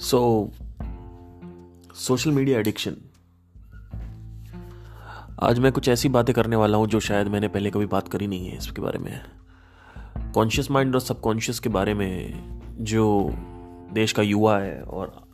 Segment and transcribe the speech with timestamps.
[0.00, 0.18] सो
[1.94, 2.96] social media addiction
[5.42, 8.26] आज मैं कुछ ऐसी बातें करने वाला हूँ जो शायद मैंने पहले कभी बात करी
[8.26, 9.20] नहीं है इसके बारे में।
[10.34, 12.34] कॉन्शियस माइंड और सबकॉन्शियस के बारे में
[12.80, 13.30] जो
[13.92, 15.26] देश का युवा है और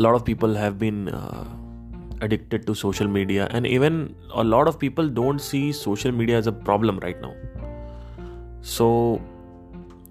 [0.00, 1.08] lot of people have been
[2.24, 6.48] addicted to social media and even a lot of people don't see social media as
[6.48, 8.88] a problem right now so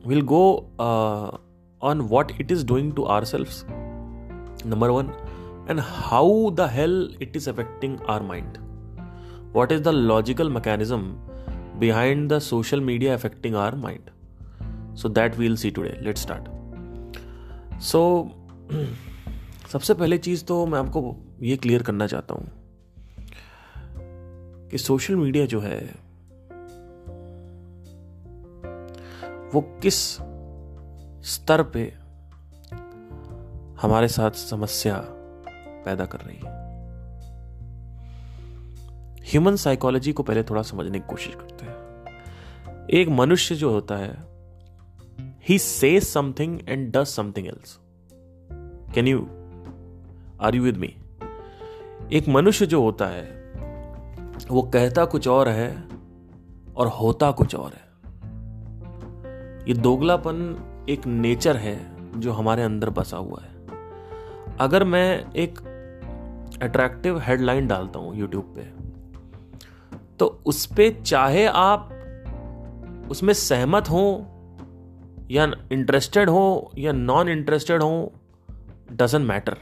[0.07, 1.44] will uh,
[1.91, 3.63] on what it is doing to ourselves
[4.73, 5.11] number one
[5.67, 6.25] and how
[6.59, 8.59] the hell it is affecting our mind
[9.57, 11.05] what is the logical mechanism
[11.79, 14.11] behind the social media affecting our mind
[14.93, 16.49] so that we'll see today let's start
[17.91, 18.01] so
[19.71, 21.01] सबसे पहले चीज़ तो मैं आपको
[21.41, 22.47] ये clear करना चाहता हूँ
[24.71, 25.79] कि सोशल मीडिया जो है
[29.53, 29.97] वो किस
[31.25, 31.93] स्तर पे
[33.81, 34.97] हमारे साथ समस्या
[35.85, 36.53] पैदा कर रही है।
[39.23, 44.27] ह्यूमन साइकोलॉजी को पहले थोड़ा समझने की कोशिश करते हैं। एक मनुष्य जो होता है
[45.49, 47.79] ही से something and does something else
[48.95, 49.19] can you
[50.41, 50.95] are you with me
[52.13, 53.23] एक मनुष्य जो होता है,
[54.51, 55.83] वो कहता कुछ और है
[56.75, 57.83] और होता कुछ और है।
[59.67, 61.75] ये दोगलापन एक नेचर है
[62.19, 63.55] जो हमारे अंदर बसा हुआ है।
[64.57, 65.59] अगर मैं एक
[66.63, 68.61] अट्रैक्टिव हेडलाइन डालता हूँ यूट्यूब पे
[70.19, 71.89] तो उस पर चाहे आप
[73.11, 74.27] उसमें सहमत हो
[75.31, 78.13] या इंटरेस्टेड हो या नॉन इंटरेस्टेड हो
[78.91, 79.57] doesn't matter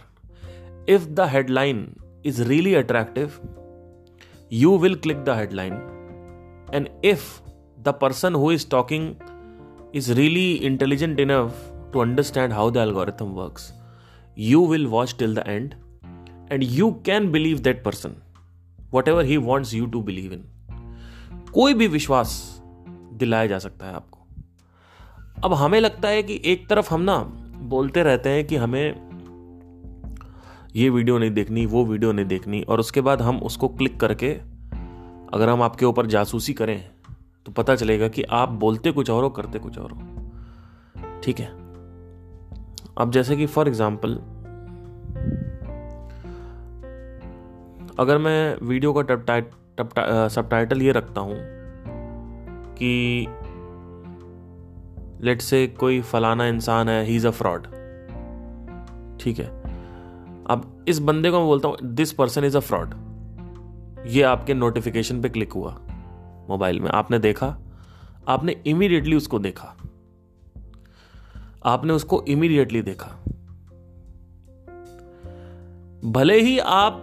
[0.90, 3.32] if the headline is really attractive
[4.54, 5.74] you will click the headline
[6.74, 7.42] and if
[7.80, 9.33] the person who is talking
[9.94, 11.54] is really intelligent enough
[11.92, 13.74] to understand how the algorithm works,
[14.36, 15.76] you will watch till the end
[16.50, 18.22] and you can believe that person,
[18.90, 20.44] whatever he wants you to believe in.
[21.54, 22.32] कोई भी विश्वास
[23.14, 24.20] दिलाया जा सकता है आपको
[25.44, 27.18] अब हमें लगता है कि एक तरफ़ हम ना
[27.74, 28.96] बोलते रहते हैं कि हमें
[30.76, 34.34] ये वीडियो नहीं देखनी वो वीडियो नहीं देखनी और उसके बाद हम उसको क्लिक करके
[35.34, 36.93] अगर हम आपके ऊपर जासूसी करें
[37.46, 41.48] तो पता चलेगा कि आप बोलते कुछ और हो, करते कुछ और हो। ठीक है?
[42.98, 44.16] अब जैसे कि फॉर एग्ज़ाम्पल
[48.00, 51.36] अगर मैं वीडियो का सब टाइटल ये रखता हूँ
[52.80, 53.28] कि
[55.24, 57.64] लेट से कोई फलाना इंसान है ही इज़ अ फ्रॉड
[59.22, 59.48] ठीक है?
[60.46, 62.94] अब इस बंदे को मैं बोलता हूँ this person is a fraud
[64.08, 65.80] ये आपके नोटिफिकेशन पे क्लिक हुआ।
[66.50, 67.56] मोबाइल में। आपने देखा?
[68.28, 69.76] आपने इमीडिएटली उसको देखा।
[71.66, 73.08] आपने उसको इमीडिएटली देखा।
[76.04, 77.02] भले ही आप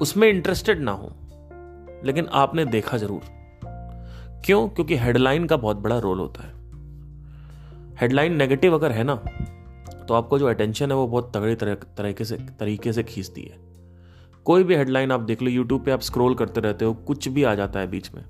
[0.00, 1.10] उसमें इंटरेस्टेड ना हो,
[2.04, 3.20] लेकिन आपने देखा ज़रूर।
[4.44, 4.68] क्यों?
[4.68, 6.54] क्योंकि हेडलाइन का बहुत बड़ा रोल होता है।
[7.96, 9.14] हेडलाइन नेगेटिव अगर है ना
[10.08, 13.65] तो आपको जो अटेंशन है वो बहुत तगड़ी तरीके से तरीके से खींचती है।
[14.46, 17.42] कोई भी हेडलाइन आप देख लो यूट्यूब पे आप स्क्रॉल करते रहते हो कुछ भी
[17.42, 18.24] आ जाता है बीच में।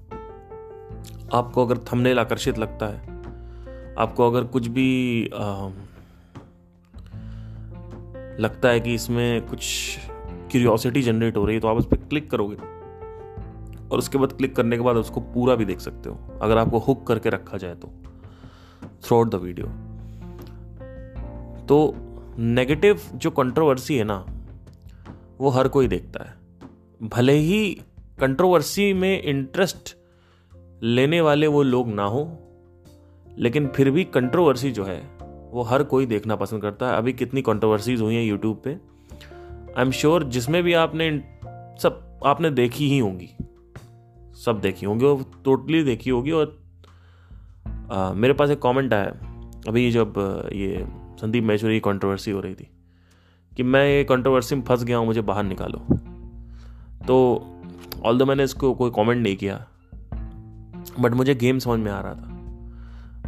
[1.35, 5.69] आपको अगर थंबनेल आकर्षित लगता है आपको अगर कुछ भी आ,
[8.41, 9.65] लगता है कि इसमें कुछ
[10.51, 12.57] क्यूरियोसिटी जनरेट हो रही है तो आप उस पर क्लिक करोगे।
[13.89, 16.79] और उसके बाद क्लिक करने के बाद उसको पूरा भी देख सकते हो अगर आपको
[16.79, 17.91] हुक करके रखा जाए तो
[19.05, 19.67] थ्रू आउट द वीडियो
[21.67, 21.95] तो
[22.39, 24.36] नेगेटिव जो कंट्रोवर्सी है ना
[25.41, 27.79] वो हर कोई देखता है। भले ही
[28.21, 29.97] कंट्रोवर्सी में इंटरेस्ट
[30.83, 32.39] लेने वाले वो लोग ना हो
[33.39, 34.99] लेकिन फिर भी कंट्रोवर्सी जो है
[35.53, 39.83] वो हर कोई देखना पसंद करता है। अभी कितनी कंट्रोवर्सीज हुई हैं यूट्यूब पे। आई
[39.83, 41.11] एम श्योर जिसमें भी आपने
[41.83, 43.29] सब आपने देखी ही होंगी।
[44.45, 46.59] सब देखी होंगी और टोटली देखी होगी और
[47.93, 49.07] आ, मेरे पास एक कमेंट आया।
[49.69, 50.15] अभी जब
[50.53, 50.87] ये
[51.21, 52.69] संदीप महेश्वरी की कंट्रोवर्सी हो रही थी।
[53.57, 55.79] कि मैं ये कंट्रोवर्सी में फंस गया हूँ, मुझे बाहर निकालो।
[57.07, 57.47] तो
[58.05, 59.67] ऑल मैंने इसको कोई कमेंट नहीं किया
[61.01, 62.33] बट मुझे गेम समझ में आ रहा था।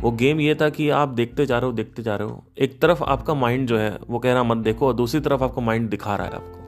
[0.01, 2.81] वो गेम ये था कि आप देखते जा रहे हो, देखते जा रहे हो। एक
[2.81, 5.91] तरफ़ आपका माइंड जो है, वो कह रहा, मत देखो, और दूसरी तरफ़ आपका माइंड
[5.91, 6.59] दिखा रहा है आपको।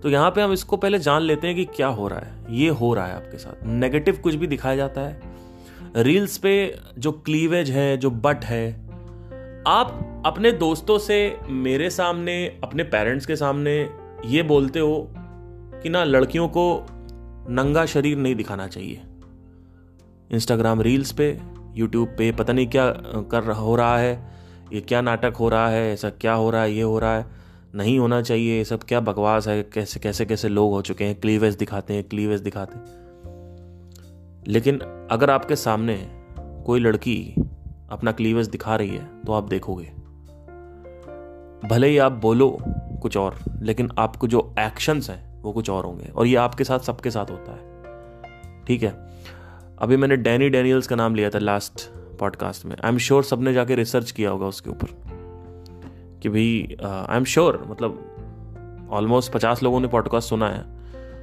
[0.00, 2.68] तो यहाँ पे हम इसको पहले जान लेते हैं कि क्या हो रहा है। ये
[2.68, 5.20] हो रहा है आपके साथ। नेगेटिव कुछ भी दिखाया जाता है।
[5.96, 8.83] रील्स पे जो क्लीवेज है, जो बट है
[9.66, 13.90] आप अपने दोस्तों से, मेरे सामने, अपने पेरेंट्स के सामने
[14.24, 15.10] ये बोलते हो
[15.82, 16.86] कि ना, लड़कियों को
[17.50, 19.02] नंगा शरीर नहीं दिखाना चाहिए।
[20.30, 21.40] इंस्टाग्राम रील्स पे
[21.74, 22.90] यूट्यूब पे, पता नहीं क्या
[23.30, 24.32] कर हो रहा है,
[24.72, 27.26] ये क्या नाटक हो रहा है, ऐसा क्या हो रहा है, ये हो रहा है,
[27.74, 31.20] नहीं होना चाहिए, ये सब क्या बकवास है, कैसे कैसे कैसे लोग हो चुके हैं
[31.20, 32.84] क्लीवेज दिखाते हैं क्लीवेज दिखाते हैं।
[34.48, 34.78] लेकिन
[35.10, 36.06] अगर आपके सामने
[36.38, 37.34] कोई लड़की
[37.94, 39.90] अपना क्लीवेज दिखा रही है तो आप देखोगे।
[41.64, 42.56] भले ही आप बोलो
[43.02, 46.78] कुछ और, लेकिन आपको जो एक्शंस हैं, वो कुछ और होंगे, और ये आपके साथ
[46.80, 48.92] सबके साथ होता है। ठीक है?
[49.78, 51.88] अभी मैंने डैनी डैनियल्स का नाम लिया था लास्ट
[52.18, 54.86] पॉडकास्ट में। आई एम श्योर सबने जाके रिसर्च किया होगा उसके ऊपर।
[56.22, 60.62] कि भाई आई एम श्योर मतलब ऑलमोस्ट पचास लोगों ने पॉडकास्ट सुना है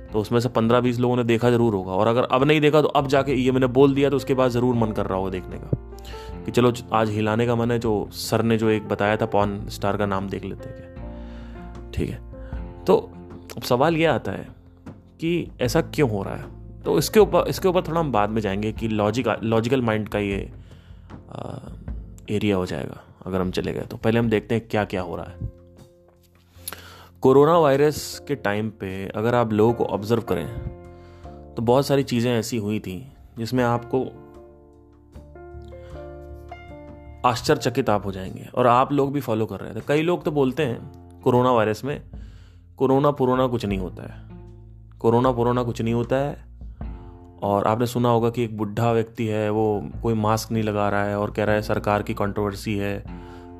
[0.07, 2.81] तो उसमें से पंद्रह बीस लोगों ने देखा ज़रूर होगा। और अगर अब नहीं देखा
[2.81, 5.29] तो अब जाके ये मैंने बोल दिया तो उसके बाद ज़रूर मन कर रहा होगा
[5.29, 9.17] देखने का। कि चलो आज हिलाने का मन है जो सर ने जो एक बताया
[9.17, 10.91] था पॉन स्टार का नाम देख लेते हैं
[11.91, 12.19] ठीक है।
[12.85, 12.97] तो
[13.57, 14.47] अब सवाल ये आता है
[15.19, 16.45] कि ऐसा क्यों हो रहा है?
[16.83, 20.19] तो इसके ऊपर इसके ऊपर थोड़ा हम बाद में जाएँगे कि लॉजिक लॉजिकल माइंड का
[20.19, 20.51] ये
[21.31, 21.57] आ,
[22.29, 25.15] एरिया हो जाएगा अगर हम चले गए तो। पहले हम देखते हैं क्या क्या हो
[25.15, 25.51] रहा है।
[27.21, 30.47] कोरोना वायरस के टाइम पे अगर आप लोगों को ऑब्ज़र्व करें
[31.55, 34.20] तो बहुत सारी चीज़ें ऐसी हुई थी जिसमें आपको
[37.25, 40.31] आश्चर्यचकित आप हो जाएँगे। और आप लोग भी फॉलो कर रहे थे कई लोग तो
[40.31, 42.01] बोलते हैं कोरोना वायरस में
[42.77, 44.23] कोरोना पुरोना कुछ नहीं होता है।
[44.99, 46.51] कोरोना पुरोना कुछ नहीं होता है।
[47.43, 51.03] और आपने सुना होगा कि एक बुढ़ा व्यक्ति है वो कोई मास्क नहीं लगा रहा
[51.03, 53.03] है और कह रहा है सरकार की कंट्रोवर्सी है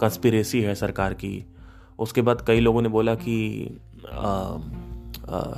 [0.02, 1.56] कंस्पिरेसी है सरकार की।
[2.00, 3.68] उसके बाद कई लोगों ने बोला कि
[4.13, 4.58] आ,
[5.30, 5.54] आ,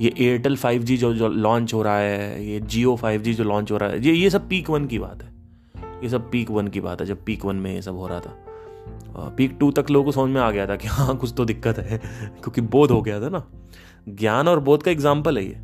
[0.00, 3.76] ये एयरटेल 5G जो जो लॉन्च हो रहा है ये जियो 5G जो लॉन्च हो
[3.76, 5.33] रहा है ये ये सब पीक वन की बात है।
[6.02, 8.20] ये सब पीक वन की बात है, जब पीक वन में ये सब हो रहा
[8.20, 11.44] था। पीक टू तक लोगों को समझ में आ गया था कि हाँ कुछ तो
[11.44, 13.42] दिक्कत है, क्योंकि बोध हो गया था ना।
[14.08, 15.56] ज्ञान और बोध का एग्ज़ाम्पल है ये।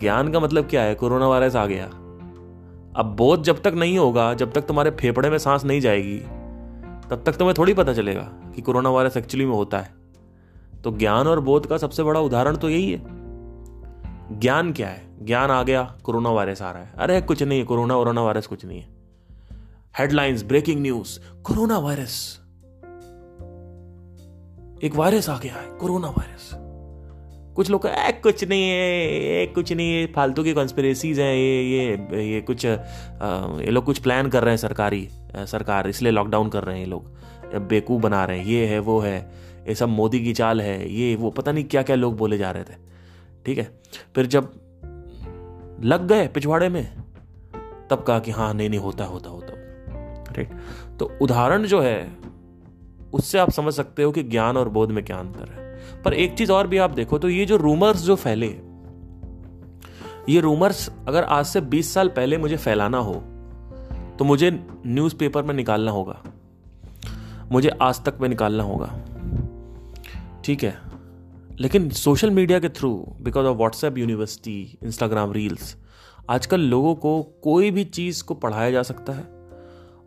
[0.00, 0.94] ज्ञान का मतलब क्या है?
[0.94, 1.84] कोरोना वायरस आ गया।
[2.96, 6.18] अब बोध जब तक नहीं होगा, जब तक तुम्हारे फेफड़े में सांस नहीं जाएगी,
[7.10, 8.22] तब तक तुम्हें थोड़ी पता चलेगा
[8.54, 9.94] कि कोरोना वायरस एक्चुअली में होता है।
[10.84, 13.02] तो ज्ञान और बोध का सबसे बड़ा उदाहरण तो यही है।
[14.32, 15.02] ज्ञान क्या है?
[15.22, 18.46] ज्ञान आ गया, कोरोना वायरस आ रहा है। अरे कुछ नहीं है कोरोना वोरोना वायरस
[18.46, 18.89] कुछ नहीं है।
[19.98, 22.40] Headlines breaking news corona virus
[24.84, 26.50] एक वायरस आ गया है कोरोना वायरस
[27.56, 31.62] कुछ लोग ए, कुछ नहीं है ए, कुछ नहीं है फालतू की कॉन्स्पिरेसीज हैं ये
[31.64, 36.64] ये ये कुछ ये लोग कुछ प्लान कर रहे हैं सरकारी सरकार इसलिए लॉकडाउन कर
[36.64, 37.16] रहे हैं ये लोग.
[37.68, 39.18] बेकूफ बना रहे हैं ये है वो है
[39.68, 42.50] ये सब मोदी की चाल है ये वो पता नहीं क्या क्या लोग बोले जा
[42.50, 42.76] रहे थे.
[43.46, 43.80] ठीक है?
[44.14, 44.52] फिर जब
[45.84, 46.84] लग गए पिछवाड़े में
[47.90, 49.59] तब कहा कि हाँ नहीं नहीं होता होता होता।
[50.32, 50.50] राइट
[50.98, 52.16] तो उदाहरण जो है,
[53.12, 56.34] उससे आप समझ सकते हो कि ज्ञान और बोध में क्या अंतर है। पर एक
[56.34, 58.60] चीज़ और भी आप देखो तो ये जो रूमर्स जो फैले,
[60.28, 63.14] ये रूमर्स अगर आज से 20 साल पहले मुझे फैलाना हो
[64.18, 64.50] तो मुझे
[64.86, 66.22] न्यूज़पेपर में निकालना होगा।
[67.52, 69.00] मुझे आज तक में निकालना होगा।
[70.44, 70.78] ठीक है?
[71.60, 75.76] लेकिन सोशल मीडिया के through because of WhatsApp university Instagram reels
[76.30, 79.39] आजकल लोगों को कोई भी चीज़ को पढ़ाया जा सकता है।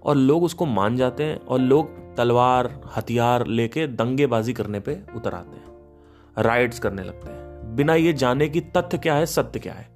[0.03, 5.33] और लोग उसको मान जाते हैं और लोग तलवार, हथियार लेके दंगेबाजी करने पे उतर
[5.33, 5.65] आते हैं
[6.43, 9.89] राइड्स करने लगते हैं। बिना ये जाने कि तथ्य क्या है, सत्य क्या है।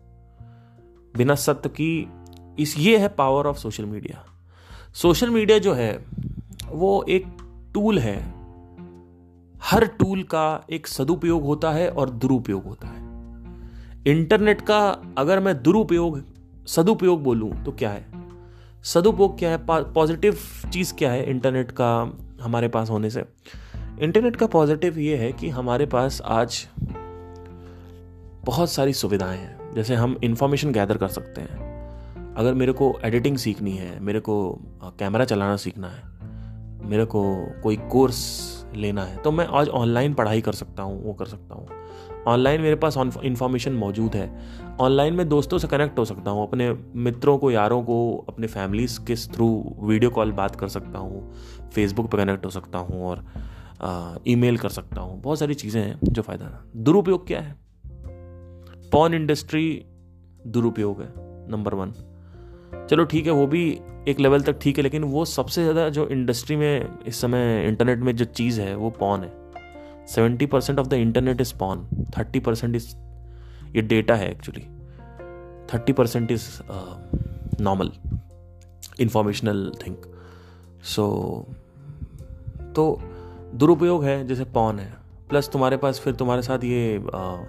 [1.17, 2.11] बिना सत्य की
[2.59, 4.25] इस, ये है power of social media
[4.93, 6.05] social media जो है,
[6.67, 7.25] वो एक
[7.73, 8.37] टूल है।
[9.63, 13.07] हर टूल का एक सदुपयोग होता है और दुरुपयोग होता है।
[14.07, 16.23] इंटरनेट का अगर मैं दुरुपयोग,
[16.67, 18.16] सदुपयोग बोलूँ तो क्या है?
[18.87, 19.57] सदुपयोग क्या है?
[19.67, 20.37] पॉजिटिव
[20.73, 21.89] चीज़ क्या है इंटरनेट का
[22.41, 23.23] हमारे पास होने से?
[23.99, 26.67] इंटरनेट का पॉजिटिव ये है कि हमारे पास आज
[28.45, 33.37] बहुत सारी सुविधाएँ हैं। जैसे हम इंफॉर्मेशन गैदर कर सकते हैं। अगर मेरे को एडिटिंग
[33.37, 34.59] सीखनी है, मेरे को
[34.99, 36.03] कैमरा चलाना सीखना है,
[36.89, 37.23] मेरे को
[37.63, 38.21] कोई कोर्स
[38.75, 41.67] लेना है तो मैं आज ऑनलाइन पढ़ाई कर सकता हूँ, वो कर सकता हूँ।
[42.27, 44.29] ऑनलाइन मेरे पास इन्फॉर्मेशन मौजूद है।
[44.81, 48.99] ऑनलाइन में दोस्तों से कनेक्ट हो सकता हूँ, अपने मित्रों को, यारों को, अपने फैमिलीज़
[49.01, 49.47] के थ्रू
[49.81, 53.23] वीडियो कॉल बात कर सकता हूँ फेसबुक पर कनेक्ट हो सकता हूँ और
[54.27, 57.55] ईमेल कर सकता हूँ। बहुत सारी चीज़ें हैं जो फ़ायदा दुरुपयोग क्या है?
[58.91, 59.85] पॉन इंडस्ट्री
[60.47, 61.09] दुरुपयोग है
[61.51, 61.93] नंबर वन
[62.89, 66.07] चलो ठीक है, वो भी एक लेवल तक ठीक है, लेकिन वो सबसे ज़्यादा जो
[66.07, 69.29] इंडस्ट्री में इस समय इंटरनेट में जो चीज़ है, वो पॉन है।
[70.07, 71.87] Seventy percent of the internet is porn
[72.17, 72.95] thirty percent is
[73.75, 74.61] ये डेटा है actually
[75.73, 76.47] thirty percent is
[77.61, 77.91] normal
[78.99, 80.01] informational think
[80.83, 81.07] so
[82.75, 83.01] तो
[83.55, 84.93] दुरुपयोग है जैसे पॉन है
[85.29, 87.41] प्लस तुम्हारे पास फिर तुम्हारे साथ ये uh,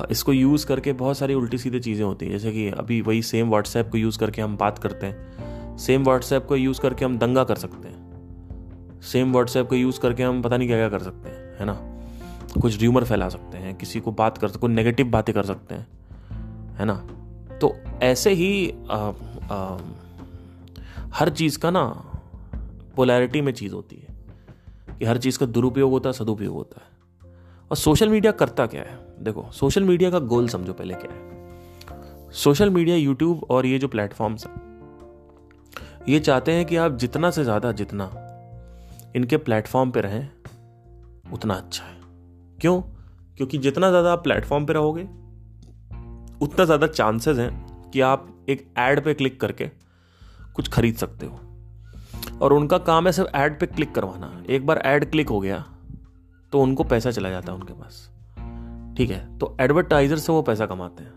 [0.00, 3.22] uh, इसको यूज़ करके बहुत सारी उल्टी सीधी चीज़ें होती हैं जैसे कि अभी वही
[3.22, 7.18] सेम व्हाट्सएप को यूज़ करके हम बात करते हैं सेम व्हाट्सएप को यूज़ करके हम
[7.18, 7.97] दंगा कर सकते हैं।
[9.02, 11.72] सेम व्हाट्सएप को यूज़ करके हम पता नहीं क्या क्या कर सकते हैं है ना?
[12.60, 15.86] कुछ र्यूमर फैला सकते हैं किसी को बात कर सकते नेगेटिव बातें कर सकते हैं
[16.76, 16.94] है ना?
[17.58, 19.12] तो ऐसे ही आ,
[19.50, 19.78] आ,
[21.14, 21.84] हर चीज़ का ना
[22.96, 24.16] पोलैरिटी में चीज़ होती है
[24.98, 26.88] कि हर चीज़ का दुरुपयोग होता है सदुपयोग होता है।
[27.70, 28.98] और सोशल मीडिया करता क्या है?
[29.20, 31.28] देखो सोशल मीडिया का गोल समझो पहले क्या है।
[32.32, 34.68] सोशल मीडिया यूट्यूब और ये जो प्लेटफॉर्म्स हैं
[36.08, 38.27] ये चाहते हैं कि आप जितना से ज़्यादा जितना
[39.16, 40.28] इनके प्लेटफॉर्म पे रहें,
[41.32, 41.96] उतना अच्छा है।
[42.58, 42.80] क्यों?
[43.36, 45.02] क्योंकि जितना ज़्यादा आप प्लेटफॉर्म पे रहोगे,
[46.40, 49.70] उतना ज़्यादा चांसेस हैं कि आप एक एड पे क्लिक करके
[50.54, 51.40] कुछ खरीद सकते हो।
[52.42, 55.64] और उनका काम है सिर्फ़ ऐड पे क्लिक करवाना। एक बार ऐड क्लिक हो गया
[56.52, 58.08] तो उनको पैसा चला जाता है उनके पास।
[58.96, 59.38] ठीक है?
[59.38, 61.12] तो एडवर्टाइजर से वो पैसा कमाते हैं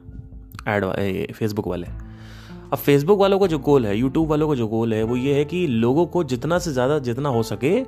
[0.70, 1.88] एड फेसबुक वाले।
[2.72, 5.34] अब फेसबुक वालों का जो गोल है यूट्यूब वालों का जो गोल है, वो ये
[5.36, 7.80] है कि लोगों को जितना से ज़्यादा जितना हो सके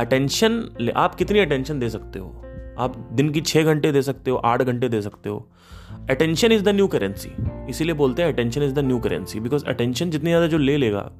[0.00, 2.34] अटेंशन आप कितनी अटेंशन दे सकते हो?
[2.78, 5.46] आप दिन की छः घंटे दे सकते हो, आठ घंटे दे सकते हो।
[6.10, 7.30] Attention is the new currency
[7.70, 11.10] इसीलिए बोलते हैं attention is the new currency because attention जितनी ज़्यादा जो ले लेगा,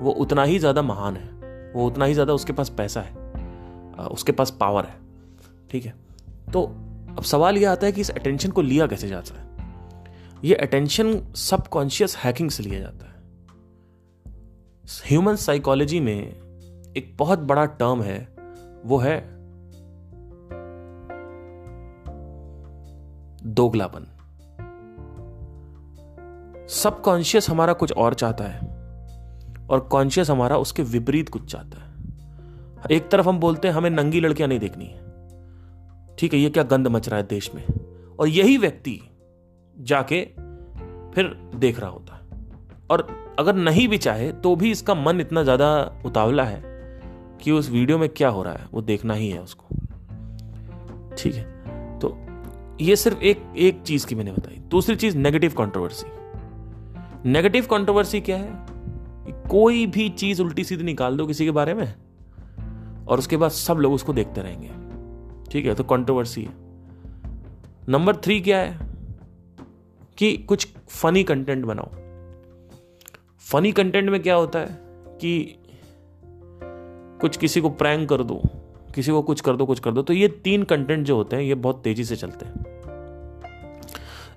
[0.00, 4.32] वो उतना ही ज़्यादा महान है। वो उतना ही ज़्यादा उसके पास पैसा है उसके
[4.32, 4.96] पास पावर है।
[5.70, 5.94] ठीक है?
[6.52, 6.62] तो
[7.10, 9.45] अब सवाल यह आता है कि इस अटेंशन को लिया कैसे जाता है?
[10.44, 13.16] ये अटेंशन सबकॉन्शियस हैकिंग से लिया जाता है।
[14.84, 16.22] ह्यूमन साइकोलॉजी में
[16.96, 18.36] एक बहुत बड़ा टर्म है,
[18.84, 19.36] वो है
[23.46, 24.06] दोगलापन।
[26.68, 28.60] सबकॉन्शियस हमारा कुछ और चाहता है
[29.66, 31.94] और कॉन्शियस हमारा उसके विपरीत कुछ चाहता है।
[32.90, 35.06] एक तरफ़ हम बोलते हैं, हमें नंगी लड़कियाँ नहीं देखनी है।
[36.16, 37.64] ठीक है, ये क्या गंद मच रहा है देश में?
[38.20, 39.00] और यही व्यक्ति
[39.76, 40.22] जाके
[41.14, 42.20] फिर देख रहा होता। है
[42.90, 43.06] और
[43.38, 46.62] अगर नहीं भी चाहे तो भी इसका मन इतना ज़्यादा उतावला है
[47.42, 49.64] कि उस वीडियो में क्या हो रहा है, वो देखना ही है उसको।
[51.18, 51.98] ठीक है?
[51.98, 52.16] तो
[52.80, 56.06] ये सिर्फ़ एक एक चीज़ की मैंने बताई। दूसरी चीज़ नेगेटिव कंट्रोवर्सी
[57.30, 58.66] नेगेटिव कंट्रोवर्सी क्या है?
[59.50, 61.94] कोई भी चीज़ उल्टी सीधी निकाल दो किसी के बारे में,
[63.08, 64.70] और उसके बाद सब लोग उसको देखते रहेंगे।
[65.50, 65.74] ठीक है?
[65.74, 66.54] तो कंट्रोवर्सी है।
[67.88, 68.85] नंबर थ्री क्या है?
[70.18, 71.90] कि कुछ फनी कंटेंट बनाओ।
[73.40, 74.78] फनी कंटेंट में क्या होता है
[75.20, 75.62] कि
[77.20, 78.40] कुछ किसी को प्रैंक कर दो,
[78.94, 81.42] किसी को कुछ कर दो, कुछ कर दो तो ये तीन कंटेंट जो होते हैं,
[81.42, 82.64] ये बहुत तेज़ी से चलते हैं।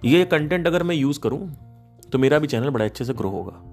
[0.05, 1.39] ये कंटेंट अगर मैं यूज़ करूँ
[2.11, 3.63] तो मेरा भी चैनल बड़ा अच्छे से ग्रो होगा।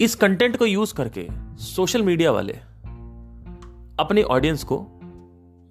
[0.00, 2.52] इस कंटेंट को यूज़ करके सोशल मीडिया वाले
[3.98, 4.78] अपने ऑडियंस को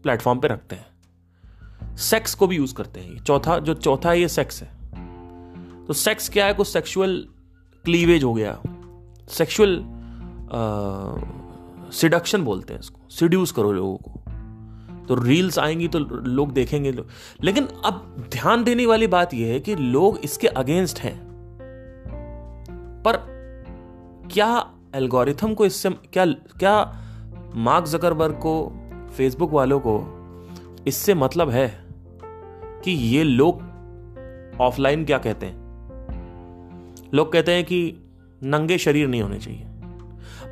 [0.04, 4.28] प्लेटफॉर्म पे रखते हैं। सेक्स को भी यूज़ करते हैं। चौथा, जो चौथा है ये
[4.28, 4.81] सेक्स है।
[5.92, 6.54] तो सेक्स क्या है?
[6.54, 7.28] कुछ सेक्सुअल
[7.86, 8.62] क्लीवेज हो गया।
[9.30, 9.84] सेक्सुअल
[11.92, 14.12] सिडक्शन बोलते हैं इसको। सिड्यूस करो लोगों को।
[15.08, 17.08] तो रील्स आएँगी तो लोग देखेंगे। लोग
[17.44, 21.20] लेकिन अब ध्यान देने वाली बात यह है कि लोग इसके अगेंस्ट हैं।
[23.08, 23.18] पर
[24.32, 26.26] क्या एल्गोरिथम को इससे, क्या
[26.60, 27.02] क्या
[27.56, 28.56] मार्क जकरबर्ग को
[29.18, 29.98] फेसबुक वालों को
[30.88, 31.88] इससे मतलब है
[32.84, 33.62] कि ये लोग
[34.62, 35.61] ऑफलाइन क्या कहते हैं?
[37.14, 37.98] लोग कहते हैं कि
[38.44, 39.66] नंगे शरीर नहीं होने चाहिए।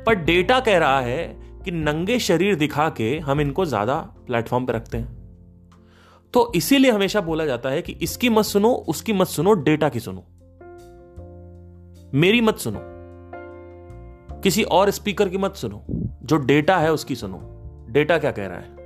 [0.06, 4.74] पर डेटा कह रहा है कि नंगे शरीर दिखा के हम इनको ज़्यादा प्लेटफॉर्म पर
[4.74, 5.20] रखते हैं।
[6.34, 10.00] तो इसीलिए हमेशा बोला जाता है कि इसकी मत सुनो, उसकी मत सुनो, डेटा की
[10.00, 10.24] सुनो।
[12.14, 12.80] मेरी मत सुनो।
[14.40, 15.84] किसी और स्पीकर की मत सुनो।
[16.22, 17.40] जो डेटा है उसकी सुनो।
[17.90, 18.80] डेटा क्या कह रहा है?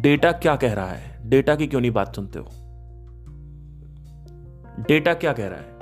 [0.00, 1.30] डेटा क्या कह रहा है?
[1.30, 2.48] डेटा की क्यों नहीं बात सुनते हो?
[4.88, 5.73] डेटा क्या कह रहा है?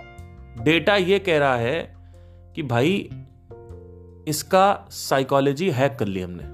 [0.59, 1.95] डेटा यह कह रहा है
[2.57, 3.09] कि भाई,
[4.29, 6.45] इसका साइकोलॉजी हैक कर ली हमने।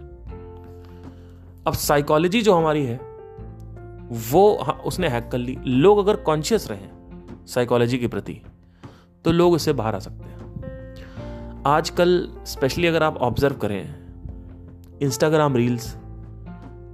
[1.67, 2.97] अब साइकोलॉजी जो हमारी है,
[4.31, 4.50] वो
[4.87, 6.87] उसने हैक कर ली। लोग अगर कॉन्शियस रहे
[7.47, 8.40] साइकोलॉजी के प्रति
[9.25, 15.95] तो लोग इससे बाहर आ सकते हैं। आजकल स्पेशली अगर आप ऑब्ज़र्व करें इंस्टाग्राम रील्स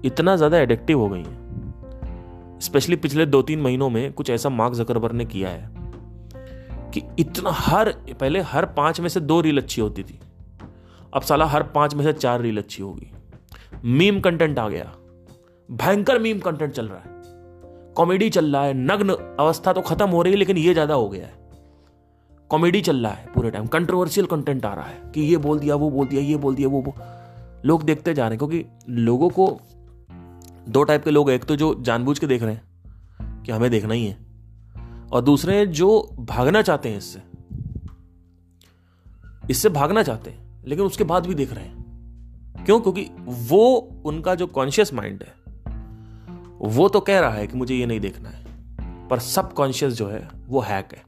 [0.04, 4.74] इतना ज़्यादा एडिक्टिव हो गई हैं। स्पेशली पिछले दो तीन महीनों में कुछ ऐसा मार्क
[4.74, 5.83] जकरबर ने किया है।
[6.94, 10.18] कि इतना हर, पहले हर पाँच में से दो रील अच्छी होती थी।
[11.14, 13.10] अब साला हर पाँच में से चार रील अच्छी होगी।
[13.84, 14.92] मीम कंटेंट आ गया।
[15.70, 17.22] भयंकर मीम कंटेंट चल रहा है।
[17.94, 21.08] कॉमेडी चल रहा है। नग्न अवस्था तो खत्म हो रही है, लेकिन ये ज़्यादा हो
[21.08, 21.34] गया है।
[22.50, 25.74] कॉमेडी चल रहा है पूरे टाइम कंट्रोवर्शियल कंटेंट आ रहा है कि ये बोल दिया,
[25.74, 26.94] वो बोल दिया, ये बोल दिया, वो बोल।
[27.64, 29.60] लोग देखते जा रहे हैं, क्योंकि लोगों को
[30.68, 33.94] दो टाइप के लोग, एक तो जो जानबूझ के देख रहे हैं कि हमें देखना
[33.94, 34.33] ही है।
[35.14, 37.22] और दूसरे जो भागना चाहते हैं इससे
[39.50, 41.84] इससे भागना चाहते हैं, लेकिन उसके बाद भी देख रहे हैं।
[42.64, 42.80] क्यों?
[42.80, 45.34] क्योंकि वो, उनका जो कॉन्शियस माइंड है,
[46.58, 48.46] वो तो कह रहा है कि मुझे ये नहीं देखना है,
[49.08, 51.04] पर सब कॉन्शियस जो है, वो हैक है।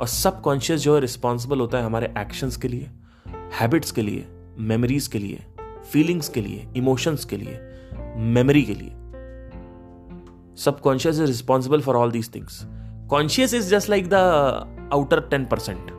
[0.00, 2.90] और सब कॉन्शियस जो है रिस्पॉन्सिबल होता है हमारे एक्शंस के लिए
[3.28, 4.28] हैबिट्स के लिए
[4.58, 5.46] मेमोरीज के लिए
[5.92, 7.60] फीलिंग्स के लिए इमोशंस के लिए
[8.16, 8.90] मेमोरी के लिए।
[10.56, 12.66] Subconscious is responsible for all these things
[13.08, 14.14] conscious is just like the
[14.92, 15.90] outer ten percent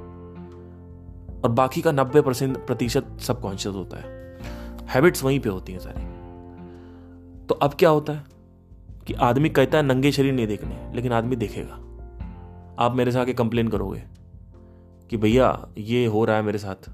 [1.43, 4.37] और बाकी का नब्बे परसेंट प्रतिशत सबकॉन्शियस होता है।
[4.87, 6.01] हैबिट्स वहीं पे होती हैं सारी।
[7.45, 8.23] तो अब क्या होता है?
[9.07, 11.73] कि आदमी कहता है, नंगे शरीर नहीं देखने, लेकिन आदमी देखेगा।
[12.79, 14.03] आप मेरे से आके कंप्लेन करोगे
[15.09, 16.91] कि भैया, ये हो रहा है मेरे साथ।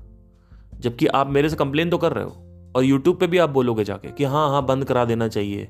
[0.80, 2.36] जबकि आप मेरे से कंप्लेन तो कर रहे हो,
[2.76, 5.68] और यूट्यूब पे भी आप बोलोगे जाके कि हाँ हाँ बंद करा देना चाहिए।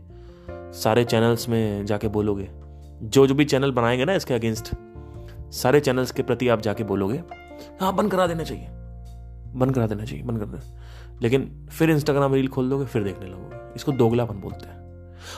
[0.51, 2.64] सारे चैनल्स में जाके बोलोगे।
[3.05, 4.75] जो जो भी चैनल बनाएँगे ना इसके अगेंस्ट
[5.53, 7.23] सारे चैनल्स के प्रति आप जाके बोलोगे
[7.81, 8.67] हाँ बंद करा देना चाहिए।
[9.53, 10.79] बंद करा देना चाहिए बंद कर देना।
[11.21, 14.75] लेकिन फिर इंस्टाग्राम रील खोल दोगे फिर देखने लगोगे। इसको दोगलापन बोलते हैं।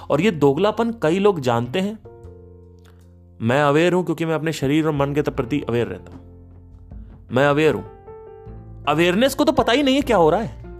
[0.10, 2.00] और ये दोगलापन कई लोग जानते हैं।
[3.42, 6.22] मैं अवेयर हूँ क्योंकि मैं अपने शरीर और मन के प्रति अवेयर रहता हूँ।
[7.32, 7.86] मैं अवेयर हूँ।
[8.86, 10.80] अवेयरनेस को तो पता ही नहीं है क्या हो रहा है।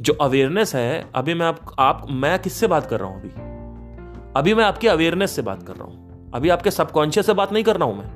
[0.00, 3.57] जो अवेयरनेस है अभी मैं आप, आप मैं किससे बात कर रहा हूँ अभी?
[4.38, 7.64] अभी मैं आपकी अवेयरनेस से बात कर रहा हूँ। अभी आपके सबकॉन्शियस से बात नहीं
[7.64, 8.06] कर रहा हूँ मैं।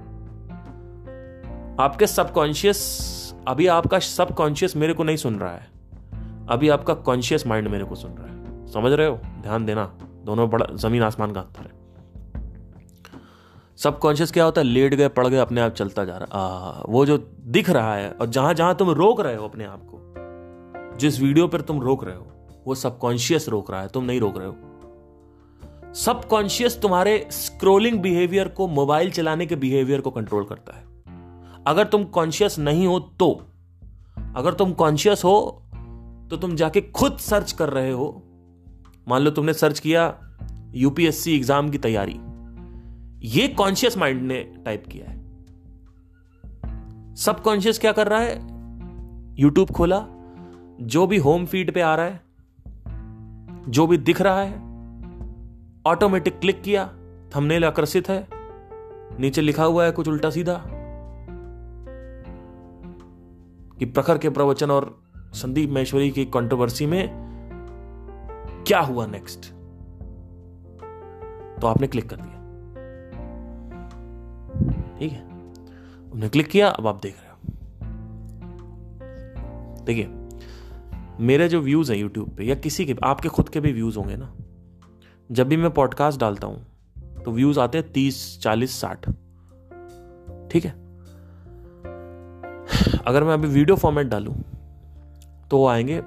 [1.81, 5.67] आपके सबकॉन्शियस अभी आपका सबकॉन्शियस मेरे को नहीं सुन रहा है।
[6.49, 9.17] अभी आपका कॉन्शियस माइंड मेरे को सुन रहा है। समझ रहे हो?
[9.17, 9.93] ध्यान देना।
[10.25, 11.73] दोनों बड़ा, ज़मीन आसमान का अंतर है।
[13.76, 14.67] सबकॉन्शियस क्या होता है?
[14.67, 18.11] लेट गए, पड़ गए, अपने आप चलता जा रहा है। वो जो दिख रहा है,
[18.11, 20.14] और जहाँ जहाँ तुम रोक रहे हो अपने आप को,
[20.99, 22.26] जिस वीडियो पर तुम रोक रहे हो,
[22.67, 24.57] वो सबकॉन्शियस रोक रहा है। तुम नहीं रोक रहे हो।
[25.95, 30.85] सबकॉन्शियस तुम्हारे स्क्रोलिंग बिहेवियर को मोबाइल चलाने के बिहेवियर को कंट्रोल करता है।
[31.67, 33.31] अगर तुम कॉन्शियस नहीं हो तो
[34.37, 35.35] अगर तुम कॉन्शियस हो
[36.31, 38.09] तो तुम जाके खुद सर्च कर रहे हो।
[39.09, 40.07] मान लो तुमने सर्च किया
[40.75, 42.19] यूपीएससी एग्ज़ाम की तैयारी।
[43.28, 45.21] ये कॉन्शियस माइंड ने टाइप किया है।
[47.17, 48.35] सबकॉन्शियस क्या कर रहा है?
[49.41, 50.05] यूट्यूब खोला।
[50.81, 52.21] जो भी होम फ़ीड पे आ रहा है,
[53.69, 54.72] जो भी दिख रहा है
[55.86, 56.86] ऑटोमेटिक क्लिक किया
[57.36, 58.28] थंबनेल आकर्षित है।
[59.21, 60.64] नीचे लिखा हुआ है कुछ उल्टा सीधा
[63.78, 67.08] कि प्रखर के प्रवचन और संदीप महेश्वरी की कंट्रोवर्सी में
[68.66, 69.50] क्या हुआ नेक्स्ट
[71.60, 72.38] तो आपने क्लिक कर दिया।
[74.99, 75.23] ठीक है?
[76.12, 77.38] उन्हें क्लिक किया, अब आप देख रहे हो।
[79.84, 80.08] देखिए,
[81.21, 84.16] मेरे जो व्यूज़ हैं यूट्यूब पे या किसी के आपके खुद के भी व्यूज़ होंगे
[84.16, 84.34] ना
[85.30, 89.08] जब भी मैं पॉडकास्ट डालता हूँ तो व्यूज़ आते हैं तीस, चालीस, साठ।
[90.50, 90.71] ठीक है?
[93.06, 94.35] अगर मैं अभी वीडियो फॉर्मेट डालूं
[95.50, 96.00] तो वो आएँगे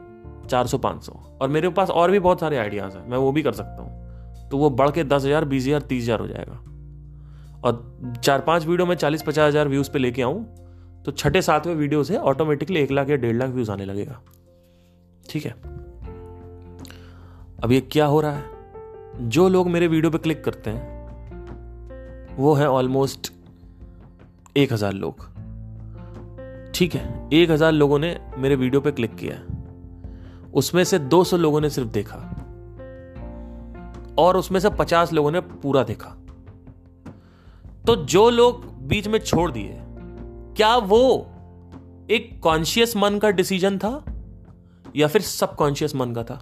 [0.50, 3.32] चार सौ, पाँच सौ। और मेरे पास और भी बहुत सारे आइडियाज़ हैं, मैं वो
[3.32, 6.28] भी कर सकता हूँ। तो वो बढ़ के दस हज़ार, बीस हज़ार, तीस हज़ार हो
[6.28, 6.62] जाएगा।
[7.62, 10.44] और चार पाँच वीडियो में चालीस, पचास हज़ार व्यूज़ पे लेके आऊँ
[11.06, 14.20] तो छठे, सातवें वीडियो से ऑटोमेटिकली एक लाख या डेढ़ लाख व्यूज़ आने लगेगा।
[15.30, 15.52] ठीक है?
[17.64, 18.55] अब ये क्या हो रहा है?
[19.20, 23.32] जो लोग मेरे वीडियो पे क्लिक करते हैं, वो है ऑलमोस्ट
[24.58, 25.26] एक हज़ार लोग।
[26.74, 29.36] ठीक है, एक हज़ार लोगों ने मेरे वीडियो पे क्लिक किया
[30.54, 32.18] उसमें से 200 लोगों ने सिर्फ़ देखा
[34.18, 36.10] और उसमें से 50 लोगों ने पूरा देखा।
[37.88, 39.78] तो जो लोग बीच में छोड़ दिए,
[40.58, 41.02] क्या वो
[42.12, 44.04] एक कॉन्शियस मन का डिसीज़न था
[44.96, 46.40] या फिर सबकॉन्शियस मन का था?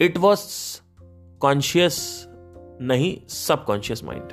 [0.00, 0.40] इट वॉज़
[1.40, 2.26] कॉन्शियस
[2.80, 4.28] नहीं सबकॉन्शियस माइंड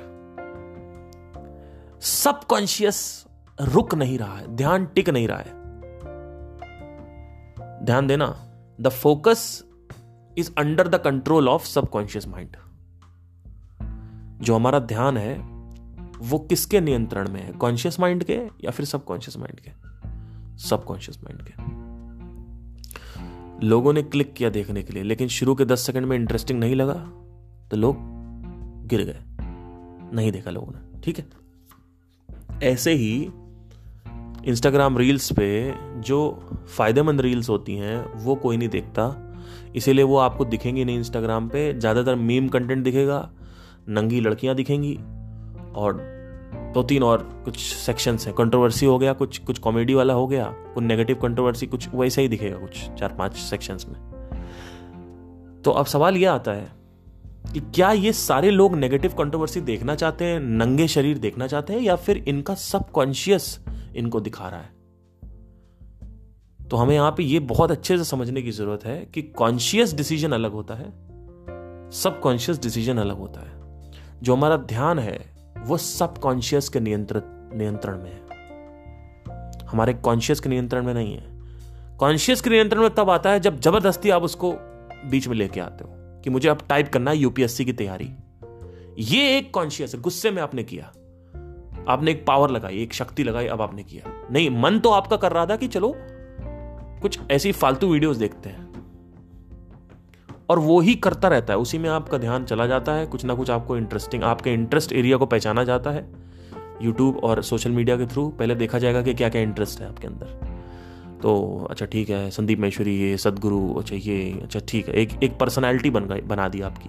[2.00, 3.26] सबकॉन्शियस
[3.60, 5.52] रुक नहीं रहा है, ध्यान टिक नहीं रहा है।
[7.84, 8.26] ध्यान देना
[8.80, 9.64] the focus
[10.38, 12.56] is under the control of subconscious mind
[14.42, 15.38] जो हमारा ध्यान है,
[16.18, 17.52] वो किसके नियंत्रण में है?
[17.52, 19.70] कॉन्शियस माइंड के या फिर सबकॉन्शियस माइंड के?
[20.58, 21.85] सबकॉन्शियस माइंड के।
[23.62, 26.74] लोगों ने क्लिक किया देखने के लिए, लेकिन शुरू के दस सेकंड में इंटरेस्टिंग नहीं
[26.74, 26.94] लगा
[27.70, 27.96] तो लोग
[28.88, 29.20] गिर गए।
[30.16, 31.26] नहीं देखा लोगों ने, ठीक है?
[32.62, 33.28] ऐसे ही
[34.46, 36.18] इंस्टाग्राम रील्स पे जो
[36.76, 39.14] फ़ायदेमंद रील्स होती हैं, वो कोई नहीं देखता।
[39.76, 43.18] इसीलिए वो आपको दिखेंगी नहीं इंस्टाग्राम पे। ज़्यादातर मीम कंटेंट दिखेगा,
[43.88, 44.94] नंगी लड़कियाँ दिखेंगी,
[45.74, 46.15] और
[46.76, 50.44] दो तीन और कुछ सेक्शंस हैं। कंट्रोवर्सी हो गया, कुछ कुछ कॉमेडी वाला हो गया,
[50.74, 54.00] कुछ नेगेटिव कंट्रोवर्सी कुछ वैसा ही दिखेगा कुछ चार पाँच सेक्शंस में।
[55.64, 56.70] तो अब सवाल यह आता है
[57.52, 61.80] कि क्या ये सारे लोग नेगेटिव कंट्रोवर्सी देखना चाहते हैं, नंगे शरीर देखना चाहते हैं,
[61.80, 63.64] या फिर इनका सबकॉन्शियस
[63.96, 64.74] इनको दिखा रहा है?
[66.70, 70.32] तो हमें यहाँ पे ये बहुत अच्छे से समझने की ज़रूरत है कि कॉन्शियस डिसीज़न
[70.32, 70.90] अलग होता है
[71.90, 73.54] सब कॉन्शियस डिसीज़न अलग होता है।
[74.22, 75.35] जो हमारा ध्यान है
[75.66, 77.20] वो सब कॉन्शियस के नियंत्रण
[77.58, 78.26] नियंत्रण में है।
[79.66, 81.36] हमारे कॉन्शियस के नियंत्रण में नहीं है।
[81.96, 84.52] कॉन्शियस के नियंत्रण में तब आता है जब ज़बरदस्ती आप उसको
[85.10, 85.90] बीच में लेके आते हो
[86.22, 88.10] कि मुझे अब टाइप करना है यूपीएससी की तैयारी।
[88.98, 90.84] ये एक कॉन्शियस है, गुस्से में आपने किया।
[91.88, 95.32] आपने एक पावर लगाई, एक शक्ति लगाई, अब आपने किया। नहीं, मन तो आपका कर
[95.32, 95.94] रहा था कि चलो,
[97.02, 98.65] कुछ ऐसी फालतू वीडियोस देखते हैं।
[100.48, 103.34] और वो ही करता रहता है। उसी में आपका ध्यान चला जाता है। कुछ ना
[103.34, 106.08] कुछ आपको इंटरेस्टिंग आपके इंटरेस्ट एरिया को पहचाना जाता है।
[106.82, 110.06] यूट्यूब और सोशल मीडिया के थ्रू पहले देखा जाएगा कि क्या क्या इंटरेस्ट है आपके
[110.06, 110.26] अंदर।
[111.22, 115.38] तो अच्छा ठीक है, संदीप महेश्वरी, ये सदगुरु अच्छा ये अच्छा ठीक है, एक एक
[115.38, 116.88] पर्सनैलिटी बन गई, बना दी आपकी।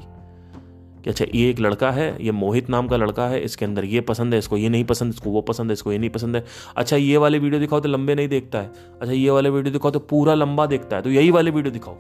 [1.03, 4.01] कि अच्छा ये एक लड़का है, ये मोहित नाम का लड़का है, इसके अंदर ये
[4.01, 6.45] पसंद है, इसको ये नहीं पसंद, इसको वो पसंद है, इसको ये नहीं पसंद है।
[6.75, 9.91] अच्छा ये वाले वीडियो दिखाओ तो लंबे नहीं देखता है। अच्छा ये वाले वीडियो दिखाओ
[9.91, 11.97] तो पूरा लंबा देखता है। तो यही वाले वीडियो दिखाओ।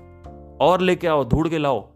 [0.61, 1.89] और लेके आओ, ढूंढ के लाओ।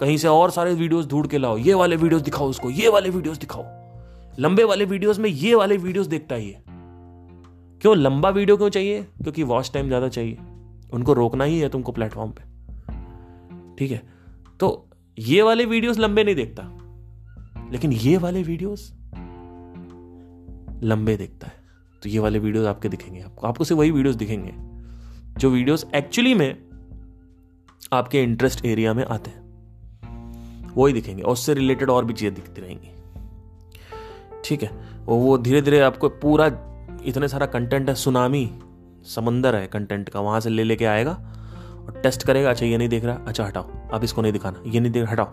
[0.00, 3.10] कहीं से और सारे वीडियोस ढूंढ के लाओ। ये वाले वीडियोस दिखाओ उसको, ये वाले
[3.10, 3.64] वीडियोस दिखाओ।
[4.38, 6.64] लंबे वाले वीडियोस में ये वाले वीडियोस देखता ही है।
[7.80, 9.02] क्यों, लंबा वीडियो क्यों चाहिए?
[9.02, 10.38] क्योंकि वॉच टाइम ज़्यादा चाहिए।
[10.92, 12.42] उनको रोकना ही है तुमको प्लेटफॉर्म पे।
[13.78, 14.02] ठीक है?
[14.60, 16.62] तो ये वाले वीडियोस लंबे नहीं देखता।
[17.72, 18.92] लेकिन ये वाले वीडियोस
[20.82, 21.52] लंबे देखता है।
[22.02, 24.52] तो ये वाले वीडियोस आपके दिखेंगे आपको। आपको सिर्फ़ वही वीडियोस दिखेंगे।
[25.40, 26.56] जो वीडियोस एक्चुअली में
[27.92, 32.60] आपके इंटरेस्ट एरिया में आते हैं। वही दिखेंगे और उससे रिलेटेड और भी चीज़ें दिखती
[32.60, 32.90] रहेंगी।
[34.44, 34.70] ठीक है
[35.06, 36.46] वो धीरे धीरे आपको पूरा
[37.04, 38.48] इतने सारा कंटेंट है सुनामी
[39.06, 42.88] समंदर है कंटेंट का, वहाँ से ले लेके आएगा और टेस्ट करेगा अच्छा ये नहीं
[42.88, 45.28] देख रहा अच्छा हटाओ, अब इसको नहीं दिखाना, ये नहीं देख, हटाओ,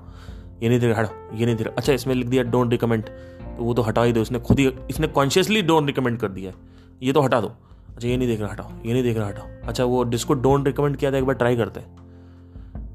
[0.63, 3.73] ये नहीं देख, हटाओ, ये नहीं देख अच्छा इसमें लिख दिया डोंट रिकमेंड तो वो
[3.73, 6.57] तो हटा ही दो, इसने खुद ही, इसने कॉन्शियसली डोंट रिकमेंड कर दिया है,
[7.01, 7.51] ये तो हटा दो।
[7.87, 10.67] अच्छा ये नहीं देख रहा, हटाओ, ये नहीं देख रहा, हटाओ। अच्छा वो जिसको डोंट
[10.67, 12.00] रिकमेंड किया था, एक बार ट्राई करते हैं।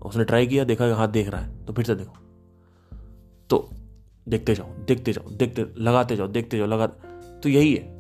[0.07, 2.15] उसने ट्राई किया, देखा हाथ देख रहा है तो फिर से देखो।
[3.51, 3.71] तो
[4.29, 6.87] देखते जाओ देखते जाओ, देखते, लगाते जाओ, देखते जाओ, लगा
[7.43, 7.97] तो यही है।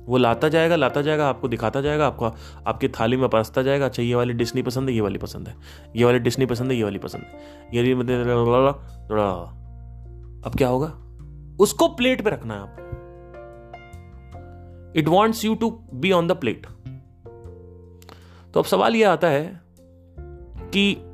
[0.00, 2.24] वो लाता जाएगा लाता जाएगा, आपको दिखाता जाएगा, आपको,
[2.66, 5.48] आपकी थाली में परसता जाएगा अच्छा ये वाली डिश नहीं पसंद है, ये वाली पसंद
[5.48, 5.56] है।
[5.96, 7.40] ये वाली डिश नहीं पसंद है, ये वाली पसंद है।
[7.74, 9.56] ये थोड़ा।
[10.46, 10.86] अब क्या होगा?
[11.60, 12.90] उसको प्लेट पे रखना है आपको।
[14.98, 16.66] It wants you to be on the plate
[18.54, 19.60] तो अब सवाल यह आता है
[20.58, 21.09] कि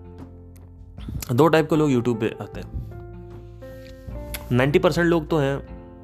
[1.32, 2.68] दो टाइप के लोग यूट्यूब पे आते हैं।
[4.52, 5.58] नाइन्टी परसेंट लोग तो हैं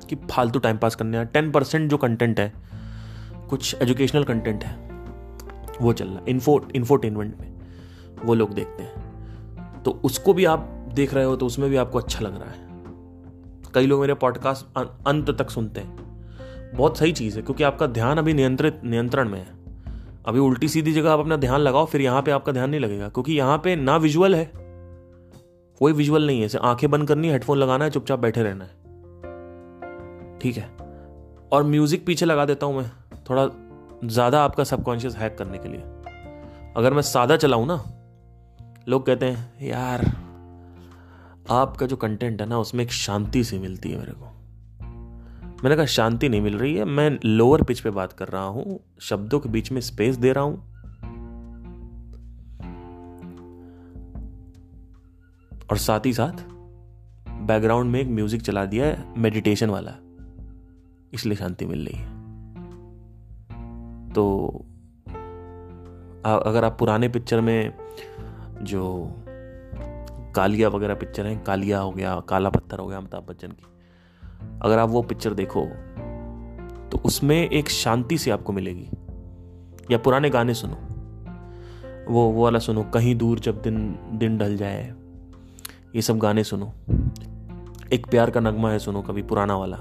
[0.09, 2.53] कि फालतू टाइम पास करने हैं। टेन परसेंट जो कंटेंट है
[3.51, 4.91] कुछ एजुकेशनल कंटेंट है
[5.81, 7.53] वो चल रहा है। इन्फो इन्फोटेनमेंट में
[8.25, 11.99] वो लोग देखते हैं। तो उसको भी आप देख रहे हो तो उसमें भी आपको
[11.99, 12.69] अच्छा लग रहा है।
[13.75, 17.87] कई लोग मेरे पॉडकास्ट अं, अंत तक सुनते हैं। बहुत सही चीज़ है क्योंकि आपका
[17.87, 19.49] ध्यान अभी नियंत्रित नियंत्रण में है।
[20.27, 23.09] अभी उल्टी सीधी जगह आप अपना ध्यान लगाओ फिर यहाँ पे आपका ध्यान नहीं लगेगा
[23.09, 24.62] क्योंकि यहाँ पे ना विजुअल है
[25.83, 28.71] कोई विजुअल नहीं है आँखें बंद करनी हेडफोन लगाना है, चुपचाप बैठे रहना है।
[30.39, 30.71] ठीक है?
[31.53, 32.91] और म्यूज़िक पीछे लगा देता हूँ मैं,
[33.31, 33.49] थोड़ा
[34.05, 35.81] ज़्यादा आपका सबकॉन्शियस हैक करने के लिए।
[36.77, 37.85] अगर मैं सादा चलाऊं ना,
[38.89, 40.13] लोग कहते हैं, यार,
[41.51, 44.25] आपका जो कंटेंट है ना, उसमें एक शांति सी मिलती है मेरे को।
[45.65, 48.81] मैंने कहा, शांति नहीं मिल रही है, मैं लोअर पिच पे बात कर रहा हूँ,
[49.01, 50.72] शब्दों के बीच में स्पेस दे रहा हूँ
[55.71, 56.45] और साथ ही साथ
[57.43, 59.95] बैकग्राउंड में एक म्यूज़िक चला दिया है मेडिटेशन वाला।
[61.15, 62.11] इसलिए शांति मिल रही है।
[64.13, 64.25] तो
[66.25, 67.75] अगर आप पुराने पिक्चर में
[68.63, 68.83] जो
[70.37, 73.65] कालिया वगैरह पिक्चर हैं, कालिया हो गया, काला पत्थर हो गया, अमिताभ बच्चन की,
[74.63, 75.65] अगर आप वो पिक्चर देखो
[76.91, 78.89] तो उसमें एक शांति से आपको मिलेगी।
[79.91, 80.75] या पुराने गाने सुनो।
[82.09, 84.83] वो वो वाला सुनो, कहीं दूर जब दिन दिन ढल जाए
[85.95, 86.73] ये सब गाने सुनो।
[87.93, 89.77] एक प्यार का नगमा है सुनो कभी, पुराना वाला।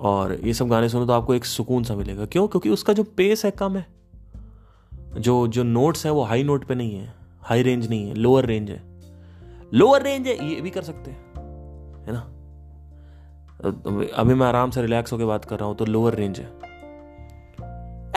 [0.00, 2.48] और ये सब गाने सुनो तो आपको एक सुकून सा मिलेगा। क्यों?
[2.48, 3.86] क्योंकि उसका जो पेस है कम है।
[5.18, 7.12] जो जो नोट्स है वो हाई नोट पे नहीं है।
[7.42, 8.82] हाई रेंज नहीं है लोअर रेंज है।
[9.74, 11.18] लोअर रेंज है, ये भी कर सकते हैं।
[12.06, 12.20] है ना?
[14.16, 16.46] अभी मैं आराम से रिलैक्स होकर बात कर रहा हूँ तो लोअर रेंज है।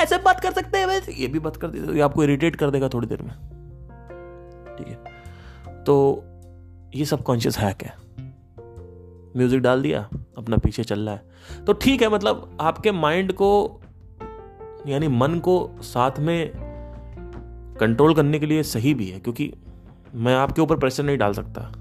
[0.03, 3.07] ऐसे बात कर सकते हैं ये भी बात कर देते आपको इरिटेट कर देगा थोड़ी
[3.07, 3.33] देर में।
[4.77, 4.95] ठीक है?
[5.83, 6.23] तो
[6.95, 7.93] ये सब कॉन्शियस हैक है।
[9.37, 13.81] म्यूज़िक डाल दिया, अपना पीछे चल रहा है। तो ठीक है मतलब आपके माइंड को,
[14.87, 16.51] यानी मन को साथ में
[17.79, 19.51] कंट्रोल करने के लिए सही भी है, क्योंकि
[20.15, 21.71] मैं आपके ऊपर प्रेशर नहीं डाल सकता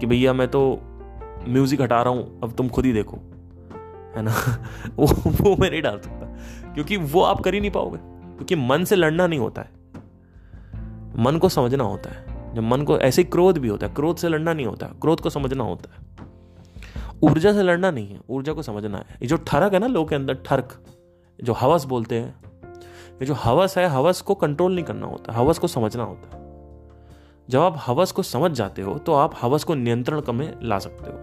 [0.00, 0.80] कि भैया मैं तो
[1.48, 3.16] म्यूज़िक हटा रहा हूँ, अब तुम खुद ही देखो,
[4.16, 4.34] है ना?
[4.96, 5.06] वो
[5.42, 6.26] वो मैं नहीं डाल सकता,
[6.74, 9.70] क्योंकि वो आप कर ही नहीं पाओगे, क्योंकि मन से लड़ना नहीं होता है।
[11.18, 14.28] मन को समझना होता है। जब मन को ऐसे क्रोध भी होता है, क्रोध से
[14.28, 16.06] लड़ना नहीं होता, क्रोध को समझना होता है।
[17.22, 20.08] ऊर्जा से लड़ना नहीं है, ऊर्जा को समझना है। ये जो ठरक है ना लोग
[20.08, 20.72] के अंदर, ठरक,
[21.44, 22.34] जो हवस बोलते हैं,
[23.12, 26.46] ये जो हवस है, हवस को कंट्रोल नहीं करना होता, हवस को समझना होता है।
[27.50, 31.10] जब आप हवस को समझ जाते हो तो आप हवस को नियंत्रण में ला सकते
[31.10, 31.18] हो।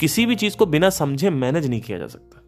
[0.00, 2.40] किसी भी चीज़ को बिना समझे मैनेज नहीं किया जा सकता।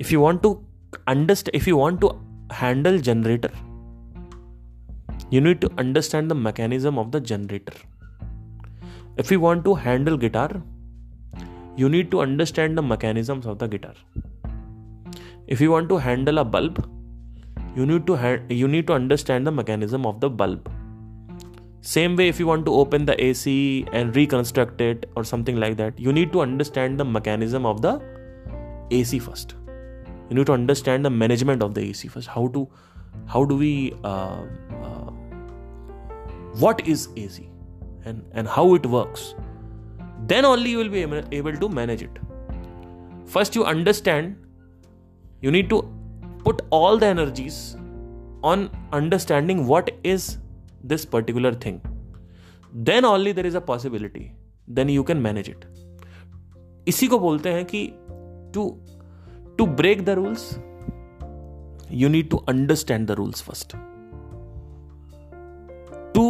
[0.00, 0.64] If you want to
[1.08, 2.08] understand if you want to
[2.52, 3.65] handle generator
[5.30, 7.74] you need to understand the mechanism of the generator.
[9.16, 10.62] If you want to handle guitar
[11.76, 13.94] you need to understand the mechanisms of the guitar.
[15.46, 16.88] If you want to handle a bulb
[17.74, 20.70] you need to ha- you need to understand the mechanism of the bulb.
[21.82, 25.76] Same way if you want to open the ac and reconstruct it or something like
[25.76, 28.00] that you need to understand the mechanism of the
[28.90, 29.54] ac first.
[30.30, 32.28] You need to understand the management of the ac first.
[32.28, 32.68] How to
[33.26, 34.42] how do we uh,
[34.82, 34.95] uh,
[36.58, 37.48] what is AC
[38.04, 39.34] and, and how it works,
[40.26, 41.02] then only you will be
[41.36, 42.18] able to manage it.
[43.26, 44.36] First, you understand,
[45.42, 45.82] you need to
[46.44, 47.76] put all the energies
[48.42, 50.38] on understanding what is
[50.82, 51.80] this particular thing.
[52.72, 54.34] Then only there is a possibility,
[54.68, 55.66] then you can manage it.
[56.88, 57.86] इसी को बोलते हैं कि
[58.54, 58.64] to
[59.58, 60.42] to break the rules
[61.92, 63.74] you need to understand the rules first
[66.16, 66.22] to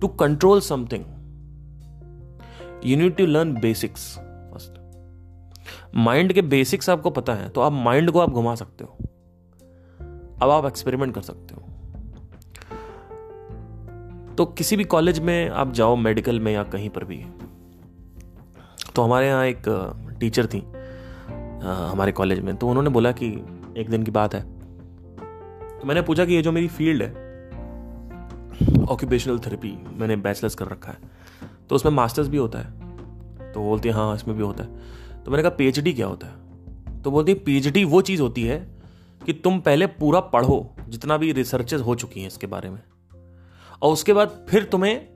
[0.00, 1.04] to control something,
[2.84, 4.06] you need to learn basics
[4.52, 4.78] first.
[5.94, 8.90] Mind के basics आपको पता है तो आप माइंड को आप घुमा सकते हो।
[10.42, 11.60] अब आप एक्सपेरिमेंट कर सकते हो।
[14.34, 17.24] तो किसी भी कॉलेज में आप जाओ मेडिकल में या कहीं पर भी
[18.96, 19.62] तो हमारे यहाँ एक
[20.20, 20.58] टीचर थी
[21.64, 23.28] हमारे कॉलेज में तो उन्होंने बोला कि
[23.76, 24.53] एक दिन की बात है
[25.84, 27.10] तो मैंने पूछा कि ये जो मेरी फ़ील्ड है
[28.84, 30.98] ऑक्यूपेशनल थेरेपी मैंने बैचलर्स कर रखा है।
[31.68, 32.72] तो उसमें मास्टर्स भी होता है।
[33.52, 34.70] तो बोलती है हाँ इसमें भी होता है।
[35.24, 36.34] तो मैंने कहा पीएचडी क्या होता है?
[37.02, 38.68] तो बोलती है पीएचडी वो चीज़ होती है
[39.26, 42.82] कि तुम पहले पूरा पढ़ो, जितना भी रिसर्चेस हो चुकी हैं इसके बारे में।
[43.82, 45.08] और उसके बाद फिर तुम्हें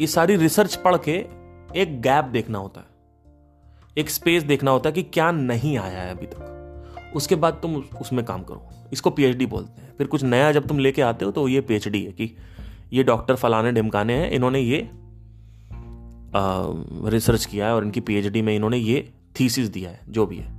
[0.00, 1.26] ये सारी रिसर्च पढ़ के
[1.80, 2.86] एक गैप देखना होता है।
[3.98, 6.50] एक स्पेस देखना होता है कि क्या नहीं आया है अभी तक।
[7.14, 10.78] उसके बाद तुम उसमें काम करो। इसको पीएचडी बोलते हैं। फिर कुछ नया जब तुम
[10.78, 12.30] लेके आते हो तो ये पीएचडी है कि
[12.92, 14.88] ये डॉक्टर फलाने ढिमकाने हैं, इन्होंने ये
[17.10, 20.52] रिसर्च किया है और इनकी पीएचडी में इन्होंने ये थीसिस दिया है, जो भी है।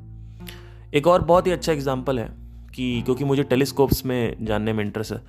[0.93, 2.27] एक और बहुत ही अच्छा एग्ज़ाम्पल है
[2.75, 5.21] कि, क्योंकि मुझे टेलीस्कोप्स में जानने में इंटरेस्ट है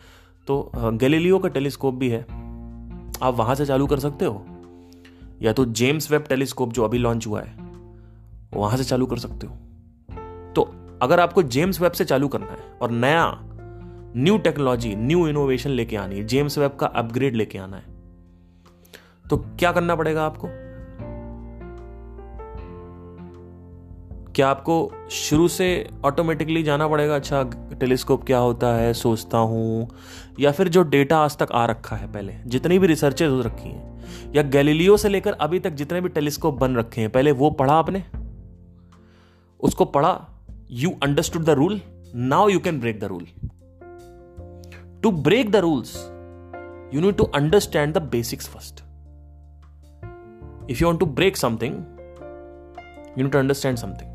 [0.49, 4.45] तो गैलीलियो का टेलीस्कोप भी है। आप वहाँ से चालू कर सकते हो।
[5.43, 7.55] या तो जेम्स वेब टेलीस्कोप जो अभी लॉन्च हुआ है,
[8.55, 9.57] वहाँ से चालू कर सकते हो।
[11.03, 13.39] अगर आपको जेम्स वेब से चालू करना है और नया
[14.17, 17.95] न्यू टेक्नोलॉजी न्यू इनोवेशन लेके आनी है जेम्स वेब का अपग्रेड लेके आना है
[19.31, 20.49] तो क्या करना पड़ेगा आपको?
[24.33, 27.43] क्या आपको शुरू से ऑटोमेटिकली जाना पड़ेगा अच्छा
[27.81, 29.89] टेलीस्कोप क्या होता है, सोचता हूँ,
[30.41, 33.69] या फिर जो डेटा आज तक आ रखा है पहले, जितनी भी रिसर्चेज हो रखी
[33.69, 37.51] हैं, या गैलीलियो से लेकर अभी तक जितने भी टेलीस्कोप बन रखे हैं, पहले वो
[37.51, 38.05] पढ़ा आपने?
[39.61, 40.13] उसको पढ़ा
[40.71, 41.81] you understood the rule
[42.15, 43.27] now you can break the rule
[45.03, 46.07] to break the rules
[46.95, 48.81] you need to understand the basics first
[50.71, 51.75] if you want to break something
[53.19, 54.11] you need to understand something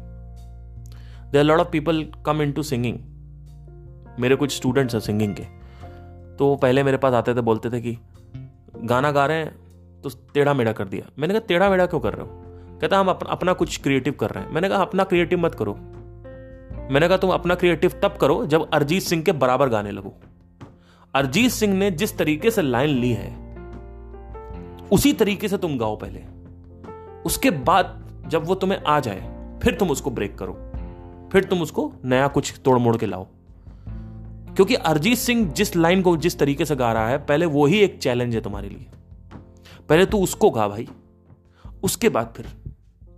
[1.31, 2.99] there are lot of people come into singing
[4.19, 5.43] मेरे कुछ students हैं singing के।
[6.37, 7.97] तो वो पहले मेरे पास आते थे, बोलते थे कि,
[8.83, 9.55] गाना गा रहे हैं
[10.01, 12.43] तो टेढ़ा मेढ़ा कर दिया। मैंने कहा, टेढ़ा मेढ़ा क्यों कर रहे हो?
[12.79, 15.77] कहता, हम अपना कुछ क्रिएटिव कर रहे हैं। मैंने कहा, अपना क्रिएटिव मत करो।
[16.91, 20.13] मैंने कहा, तुम अपना क्रिएटिव तब करो जब अरिजीत सिंह के बराबर गाने लगो.
[21.15, 23.56] अरिजीत सिंह ने जिस तरीके से लाइन ली है,
[24.91, 26.23] उसी तरीके से तुम गाओ पहले।
[27.25, 29.21] उसके बाद जब वो तुम्हें आ जाए,
[29.63, 30.54] फिर तुम उसको ब्रेक करो।
[31.32, 33.27] फिर तुम उसको नया कुछ तोड़ मोड़ के लाओ।
[34.56, 37.80] क्योंकि अरिजीत सिंह जिस लाइन को जिस तरीके से गा रहा है, पहले वो ही
[37.80, 38.86] एक चैलेंज है तुम्हारे लिए।
[39.89, 40.88] पहले तू उसको गा भाई।
[41.84, 42.45] उसके बाद फिर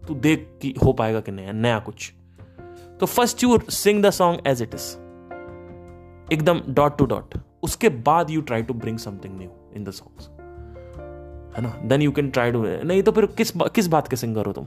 [0.08, 2.14] तू देख कि हो पाएगा कि नया नया कुछ।
[3.04, 4.94] तो first you sing the song as it is
[6.34, 10.30] एकदम डॉट टू डॉट उसके बाद you try to bring something new in the songs
[11.58, 11.82] है ना?
[11.84, 14.66] Then you can try to नहीं तो फिर किस किस बात के सिंगर हो तुम?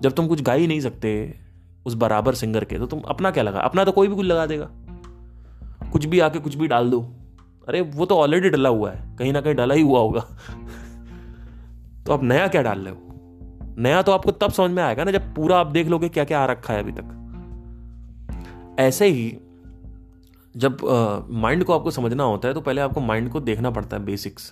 [0.00, 1.34] जब तुम कुछ गा ही नहीं सकते
[1.86, 3.60] उस बराबर सिंगर के तो तुम अपना क्या लगा?
[3.60, 4.70] अपना तो कोई भी कुछ लगा देगा।
[5.92, 7.00] कुछ भी आके कुछ भी डाल दो।
[7.68, 10.20] अरे, वो तो ऑलरेडी डला हुआ है। कहीं ना कहीं डला ही हुआ होगा।
[12.06, 13.09] तो आप नया क्या डाल रहे हो?
[13.80, 16.40] नया तो आपको तब समझ में आएगा ना जब पूरा आप देख लोगे क्या क्या
[16.40, 19.38] आ रखा है अभी तक। ऐसे ही
[20.54, 20.78] जब
[21.30, 24.04] माइंड uh, को आपको समझना होता है तो पहले आपको माइंड को देखना पड़ता है
[24.04, 24.50] बेसिक्स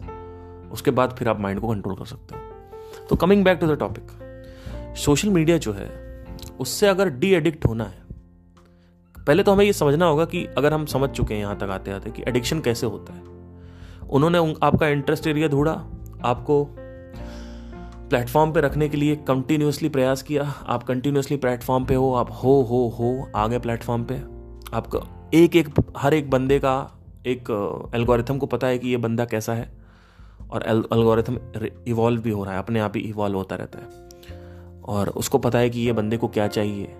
[0.72, 3.78] उसके बाद फिर आप माइंड को कंट्रोल कर सकते हो। तो coming back to the
[3.78, 5.88] topic social media जो है
[6.60, 8.06] उससे अगर डी एडिक्ट होना है
[9.16, 11.90] पहले तो हमें ये समझना होगा कि अगर हम समझ चुके हैं यहाँ तक आते
[11.90, 13.22] आते कि एडिक्शन कैसे होता है।
[14.08, 15.72] उन्होंने आपका इंटरेस्ट एरिया ढूंढा
[16.24, 16.64] आपको
[18.08, 22.62] प्लेटफॉर्म पे रखने के लिए कंटिन्यूसली प्रयास किया। आप कंटिन्यूसली प्लेटफॉर्म पे हो, आप हो
[22.62, 24.14] हो हो, आगे प्लेटफॉर्म पे।
[24.76, 27.40] आपका एक एक, हर एक बंदे का एक
[27.94, 29.78] एल्गोरिथम को पता है कि ये बंदा कैसा है।
[30.50, 31.38] और एल्गोरिथम
[31.88, 34.08] इवॉल्व भी हो रहा है, अपने आप ही इवॉल्व होता रहता है।
[34.84, 36.96] और उसको पता है कि ये बंदे को क्या चाहिए।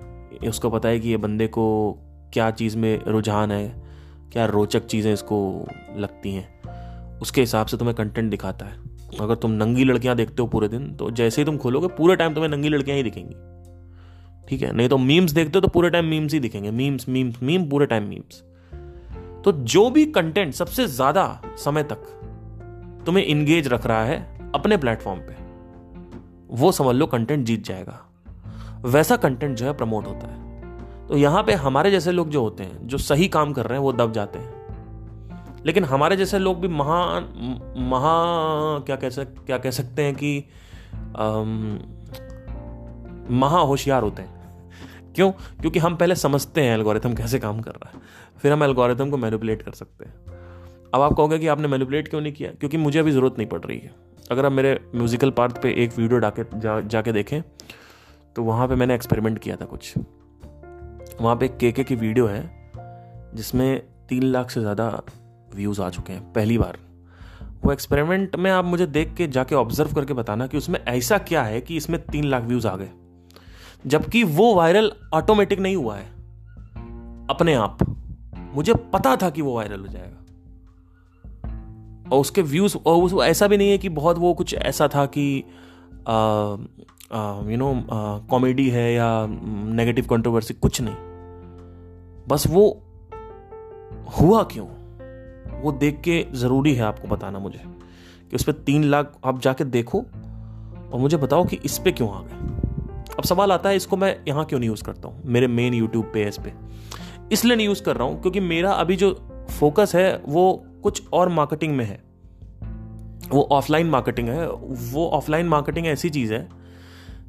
[0.49, 1.97] उसको पता है कि ये बंदे को
[2.33, 3.83] क्या चीज़ में रुझान है,
[4.33, 5.67] क्या रोचक चीज़ें इसको
[5.97, 6.49] लगती हैं।
[7.19, 10.91] उसके हिसाब से तुम्हें कंटेंट दिखाता है। अगर तुम नंगी लड़कियाँ देखते हो पूरे दिन
[10.97, 13.35] तो जैसे ही तुम खोलोगे, पूरे टाइम तुम्हें नंगी लड़कियाँ ही दिखेंगी।
[14.49, 14.73] ठीक है?
[14.73, 17.87] नहीं तो मीम्स देखते हो तो पूरे टाइम मीम्स ही दिखेंगे। मीम्स मीम्स मीम पूरे
[17.87, 18.43] टाइम मीम्स
[19.45, 22.03] तो जो भी कंटेंट सबसे ज़्यादा समय तक
[23.07, 24.19] तुम्हें इंगेज रख रहा है
[24.55, 25.35] अपने प्लेटफॉर्म पे,
[26.53, 28.01] वो समझ लो कंटेंट जीत जाएगा।
[28.85, 32.65] वैसा कंटेंट जो है प्रमोट होता है। तो यहाँ पे हमारे जैसे लोग जो होते
[32.65, 34.58] हैं, जो सही काम कर रहे हैं, वो दब जाते हैं।
[35.69, 37.25] लेकिन हमारे जैसे लोग भी महान,
[37.91, 38.13] महा,
[38.87, 40.45] क्या कह सक, क्या कह सकते हैं कि
[43.31, 45.31] महा होशियार होते हैं। क्यों?
[45.33, 48.01] क्योंकि हम पहले समझते हैं एल्गोरिथम कैसे काम कर रहा है।
[48.39, 50.15] फिर हम एल्गोरिथम को मैनिपुलेट कर सकते हैं।
[50.95, 52.51] अब आप कहोगे कि आपने मैनिपुलेट क्यों नहीं किया?
[52.51, 53.91] क्योंकि मुझे अभी ज़रूरत नहीं पड़ रही है।
[54.31, 57.41] अगर आप मेरे म्यूज़िकल पार्ट पे एक वीडियो डाके, जा, जाके देखें
[58.37, 59.95] तो वहाँ पे मैंने एक्सपेरिमेंट किया था कुछ।
[61.21, 62.43] वहाँ पे केके की वीडियो है,
[63.35, 64.91] जिसमें तीन लाख से ज़्यादा
[65.55, 66.79] व्यूज़ आ चुके हैं, पहली बार।
[67.65, 71.43] वो एक्सपेरिमेंट में आप मुझे देख के जाके ऑब्ज़र्व करके बताना कि उसमें ऐसा क्या
[71.43, 72.89] है कि इसमें तीन लाख व्यूज़ आ गए।
[73.87, 76.07] जबकि वो वायरल ऑटोमेटिक नहीं हुआ है।
[77.31, 77.79] अपने आप।
[78.55, 80.15] मुझे पता था कि वो वायरल हो जाएगा।
[82.13, 85.07] और उसके व्यूज़ और उस, ऐसा भी नहीं है कि बहुत वो कुछ ऐसा था
[85.07, 85.45] कि
[87.51, 87.87] यू नो
[88.31, 89.27] कॉमेडी है या
[89.73, 90.95] नेगेटिव कंट्रोवर्सी कुछ नहीं।
[92.29, 92.83] बस वो
[94.21, 94.78] हुआ क्यों?
[95.61, 97.61] वो देख के ज़रूरी है आपको बताना मुझे
[98.31, 99.99] कि उस पर तीन लाख आप जाके देखो
[100.93, 102.59] और मुझे बताओ कि इस पर क्यों आ गए।
[103.19, 105.23] अब सवाल आता है, इसको मैं यहाँ क्यों नहीं यूज़ करता हूँ?
[105.25, 106.53] मेरे मेन यूट्यूब पे इस पे।
[107.33, 109.29] इसलिए नहीं यूज़ कर रहा हूँ क्योंकि मेरा अभी जो
[109.61, 112.03] फोकस है, वो कुछ और मार्केटिंग में है।
[113.29, 114.51] वो ऑफलाइन मार्केटिंग है।
[114.93, 116.49] वो ऑफलाइन मार्केटिंग ऐसी चीज़ है,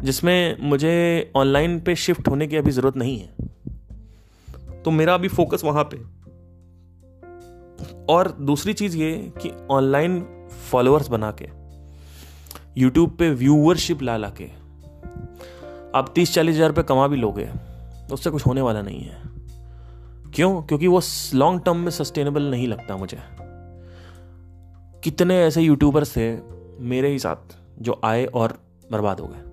[0.04, 3.30] जिसमें मुझे ऑनलाइन पे शिफ्ट होने की अभी ज़रूरत नहीं है।
[4.84, 6.19] तो मेरा अभी फोकस वहाँ पे।
[8.10, 9.12] और दूसरी चीज़ ये
[9.42, 10.22] कि ऑनलाइन
[10.72, 11.48] फॉलोअर्स बना के
[12.78, 14.48] यूट्यूब पे व्यूअरशिप ला ला के,
[15.96, 19.22] आप तीस चालीस हज़ार रुपये कमा भी लोगे तो उससे कुछ होने वाला नहीं है।
[20.36, 20.62] क्यों?
[20.62, 21.02] क्योंकि वो
[21.36, 23.18] लॉन्ग टर्म में सस्टेनेबल नहीं लगता मुझे।
[25.04, 26.32] कितने ऐसे यूट्यूबर्स थे
[26.86, 28.58] मेरे ही साथ जो आए और
[28.92, 29.48] बर्बाद हो गए।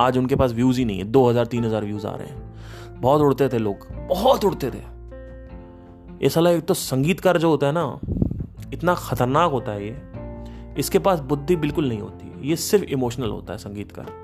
[0.00, 3.00] आज उनके पास व्यूज़ ही नहीं है, दो हज़ार, तीन हज़ार व्यूज़ आ रहे हैं।
[3.00, 4.91] बहुत उड़ते थे लोग, बहुत उड़ते थे।
[6.22, 8.00] ये साला एक तो संगीतकार जो होता है ना,
[8.72, 9.96] इतना खतरनाक होता है ये।
[10.78, 14.20] इसके पास बुद्धि बिल्कुल नहीं होती। ये सिर्फ़ इमोशनल होता है संगीतकार।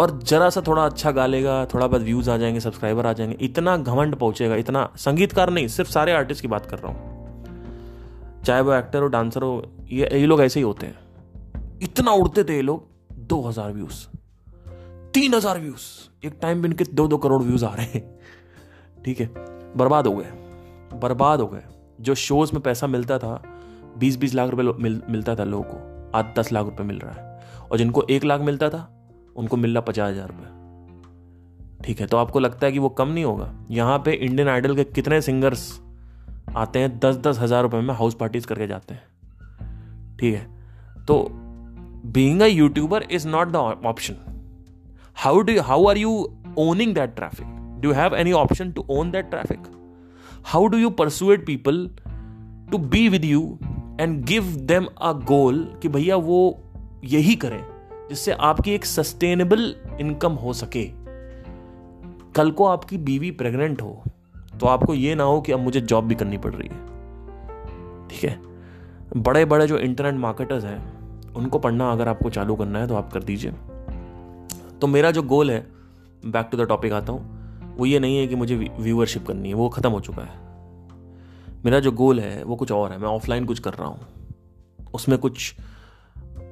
[0.00, 3.36] और जरा सा थोड़ा अच्छा गा लेगा, थोड़ा बहुत व्यूज़ आ जाएँगे सब्सक्राइबर आ जाएँगे,
[3.40, 8.60] इतना घमंड पहुंचेगा, इतना संगीतकार नहीं, सिर्फ़ सारे आर्टिस्ट की बात कर रहा हूँ। चाहे
[8.60, 12.56] वो एक्टर हो डांसर हो, ये ये लोग ऐसे ही होते हैं। इतना उड़ते थे
[12.56, 14.06] ये लोग, दो हज़ार व्यूज़
[15.14, 18.18] तीन हज़ार व्यूज़ एक टाइम पे इनके दो दो करोड़ व्यूज़ आ रहे हैं।
[19.04, 19.26] ठीक है,
[19.76, 20.37] बर्बाद हो गए।
[21.00, 21.62] बर्बाद हो गए।
[22.00, 23.40] जो शोज़ में पैसा मिलता था
[23.98, 27.12] बीस बीस लाख रुपए मिल, मिलता था लोगों को। आज दस लाख रुपए मिल रहा
[27.12, 27.26] है।
[27.62, 28.88] और जिनको एक लाख मिलता था
[29.36, 30.56] उनको मिल रहा पचास हज़ार रुपये
[31.84, 33.52] ठीक है तो आपको लगता है कि वो कम नहीं होगा?
[33.70, 35.68] यहाँ पे इंडियन आइडल के कितने सिंगर्स
[36.56, 40.46] आते हैं दस दस हज़ार रुपये में हाउस पार्टीज़ करके जाते हैं। ठीक है
[41.04, 41.26] तो
[42.08, 44.16] being a YouTuber is not the option
[45.16, 46.12] how do how are you
[46.58, 49.66] owning that traffic do have any option to own that traffic
[50.48, 51.78] how do you persuade people
[52.70, 53.40] to be with you
[54.00, 56.38] and give them a goal कि भैया वो
[57.04, 57.64] यही करें,
[58.08, 60.84] जिससे आपकी एक sustainable income हो सके।
[62.34, 64.02] कल को आपकी बीवी प्रेग्नेंट हो
[64.60, 68.24] तो आपको ये ना हो कि अब मुझे जॉब भी करनी पड़ रही है। ठीक
[68.24, 68.40] है?
[69.16, 73.12] बड़े बड़े जो इंटरनेट मार्केटर्स हैं, उनको पढ़ना अगर आपको चालू करना है तो आप
[73.12, 73.52] कर दीजिए।
[74.80, 75.66] तो मेरा जो गोल है
[76.26, 77.37] बैक टू द टॉपिक आता हूँ
[77.78, 80.46] वो ये नहीं है कि मुझे व्यूअरशिप करनी है वो ख़त्म हो चुका है।
[81.64, 84.06] मेरा जो गोल है वो कुछ और है मैं ऑफलाइन कुछ कर रहा हूँ।
[84.94, 85.54] उसमें कुछ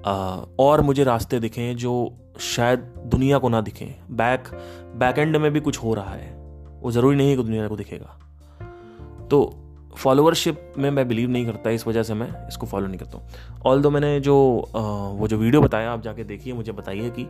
[0.07, 0.13] आ,
[0.61, 1.93] और मुझे रास्ते दिखें जो
[2.41, 4.49] शायद दुनिया को ना दिखें। बैक
[4.97, 6.35] बैक एंड में भी कुछ हो रहा है।
[6.83, 8.19] वो ज़रूरी नहीं है कि दुनिया को दिखेगा।
[9.31, 9.39] तो
[9.97, 13.29] फॉलोअरशिप में मैं बिलीव नहीं करता इस वजह से मैं इसको फॉलो नहीं करता हूँ।
[13.67, 14.37] ऑल दो मैंने जो
[14.77, 17.27] आ, वो जो वीडियो बताया आप जाके देखिए मुझे बताइए कि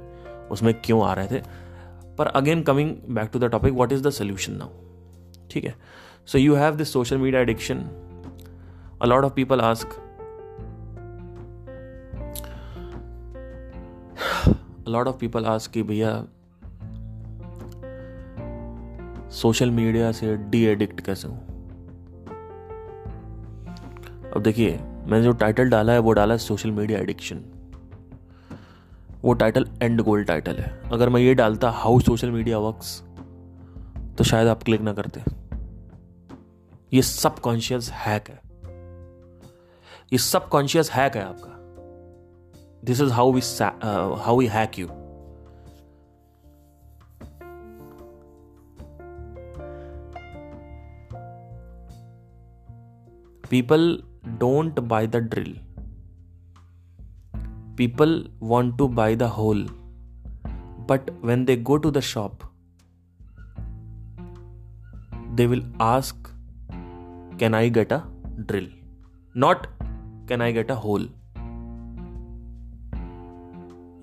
[0.50, 1.42] उसमें क्यों आ रहे थे।
[2.18, 4.68] पर again coming back to the topic what is the solution now
[5.50, 5.74] ठीक है?
[6.26, 7.78] So you have this social media addiction
[9.02, 10.02] a lot of people ask
[14.88, 16.10] lot of people ask कि भैया
[19.32, 21.38] सोशल मीडिया से डी एडिक्ट कैसे हूँ?
[24.36, 27.42] अब देखिए, मैंने जो टाइटल डाला है, वो डाला है सोशल मीडिया एडिक्शन
[29.26, 33.00] वो टाइटल एंड गोल टाइटल है। अगर मैं ये डालता हाउ सोशल मीडिया वर्क्स
[34.18, 35.22] तो शायद आप क्लिक ना करते।
[36.92, 38.40] ये सबकॉन्शियस हैक है।
[40.12, 41.52] ये सबकॉन्शियस हैक है आपका।
[42.84, 43.40] This is how we
[44.24, 44.88] how we hack you
[53.50, 53.84] people
[54.40, 55.52] don't buy the drill
[57.76, 59.62] people want to buy the whole
[60.90, 62.44] but when they go to the shop
[65.38, 66.30] they will ask
[67.42, 68.00] can i get a
[68.50, 68.68] drill
[69.34, 69.66] not
[70.30, 71.08] can i get a hole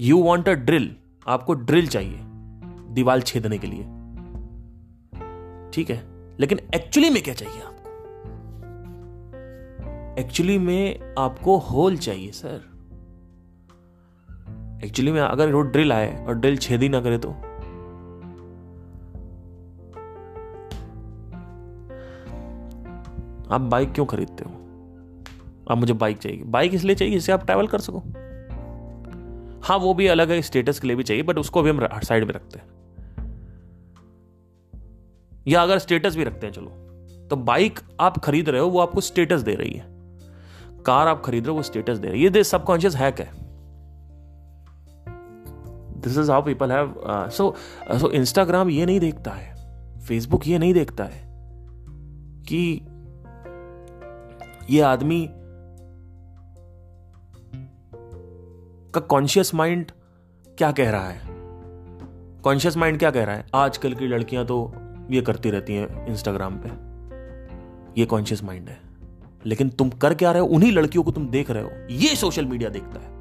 [0.02, 0.86] you want a drill
[1.28, 2.20] आपको drill चाहिए
[2.94, 3.84] दीवार छेदने के लिए
[5.74, 5.98] ठीक है
[6.40, 7.92] लेकिन actually में क्या चाहिए आपको
[10.22, 12.62] एक्चुअली में आपको होल चाहिए सर
[14.84, 17.30] एक्चुअली में अगर वो ड्रिल आए और ड्रिल छेद ही ना करे तो?
[23.54, 24.52] आप बाइक क्यों खरीदते हो?
[25.72, 28.00] आप मुझे बाइक चाहिए। बाइक इसलिए चाहिए जिससे आप ट्रैवल कर सको।
[29.62, 32.24] हाँ वो भी अलग है स्टेटस के लिए भी चाहिए बट उसको भी हम साइड
[32.24, 32.66] में रखते हैं।
[35.48, 36.72] या अगर स्टेटस भी रखते हैं, चलो।
[37.28, 39.86] तो बाइक आप खरीद रहे हो, वो आपको स्टेटस दे रही है।
[40.86, 43.43] कार आप खरीद रहे हो, वो स्टेटस दे रहे ये सबकॉन्शियस हैक है।
[46.04, 46.96] This is how people have
[47.30, 47.56] so
[47.92, 49.54] so Instagram ये नहीं देखता है
[50.00, 51.24] फेसबुक ये नहीं देखता है
[52.44, 52.82] कि
[54.70, 55.30] ये आदमी
[58.94, 59.92] का कॉन्शियस माइंड
[60.58, 61.22] क्या कह रहा है?
[62.42, 63.46] कॉन्शियस माइंड क्या कह रहा है?
[63.56, 64.74] आजकल की लड़कियाँ तो
[65.12, 66.70] ये करती रहती हैं इंस्टाग्राम पे।
[68.02, 68.78] ये कॉन्शियस माइंड है।
[69.46, 70.48] लेकिन तुम कर क्या रहे हो?
[70.48, 73.13] उन्हीं लड़कियों को तुम देख रहे हो। ये सोशल मीडिया देखता है।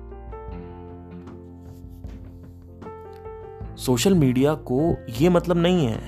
[3.83, 6.01] सोशल मीडिया को यह मतलब नहीं है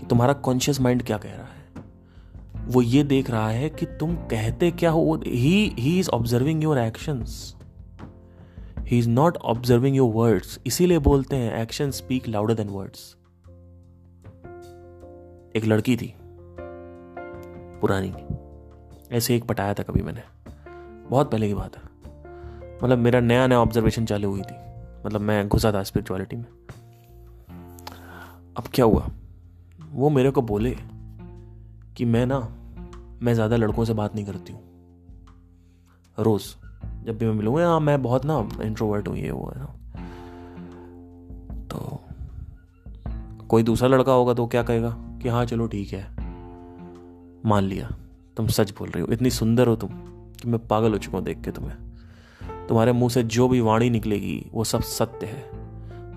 [0.00, 1.62] कि तुम्हारा कॉन्शियस माइंड क्या कह रहा है।
[2.66, 6.78] वो ये देख रहा है कि तुम कहते क्या हो he he is observing your
[6.78, 7.56] actions
[8.78, 13.16] he is not observing your words इसीलिए बोलते हैं action speak louder than words
[15.56, 16.14] एक लड़की थी,
[17.80, 18.14] पुरानी।
[19.16, 20.22] ऐसे एक पटाया था कभी मैंने।
[21.10, 21.82] बहुत पहले की बात है।
[22.84, 24.61] मतलब मेरा नया नया ऑब्जर्वेशन चालू हुई थी।
[25.06, 26.46] मतलब मैं घुसा था स्पिरिचुअलिटी में।
[28.56, 29.08] अब क्या हुआ?
[29.92, 30.76] वो मेरे को बोले
[31.96, 32.38] कि मैं ना,
[33.22, 34.62] मैं ज़्यादा लड़कों से बात नहीं करती हूँ।
[36.18, 36.54] रोज़,
[37.04, 39.66] जब भी मैं मिलूँगा हाँ मैं बहुत ना इंट्रोवर्ट हूँ, ये वो है ना।
[41.66, 42.00] तो
[43.46, 44.90] कोई दूसरा लड़का होगा तो क्या कहेगा
[45.22, 46.16] कि हाँ चलो ठीक है।
[47.46, 47.90] मान लिया।
[48.36, 49.88] तुम सच बोल रही हो। इतनी सुंदर हो तुम
[50.34, 51.91] कि मैं पागल हो चुका हूँ देख के तुम्हें।
[52.68, 55.50] तुम्हारे मुँह से जो भी वाणी निकलेगी, वो सब सत्य है।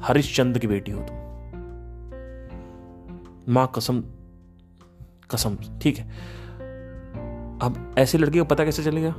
[0.02, 1.16] हरिश्चंद्र की बेटी हो तुम।
[3.54, 4.04] माँ कसम
[5.32, 6.10] कसम, ठीक है।
[7.60, 9.16] अब ऐसी लड़की को पता कैसे चलेगा?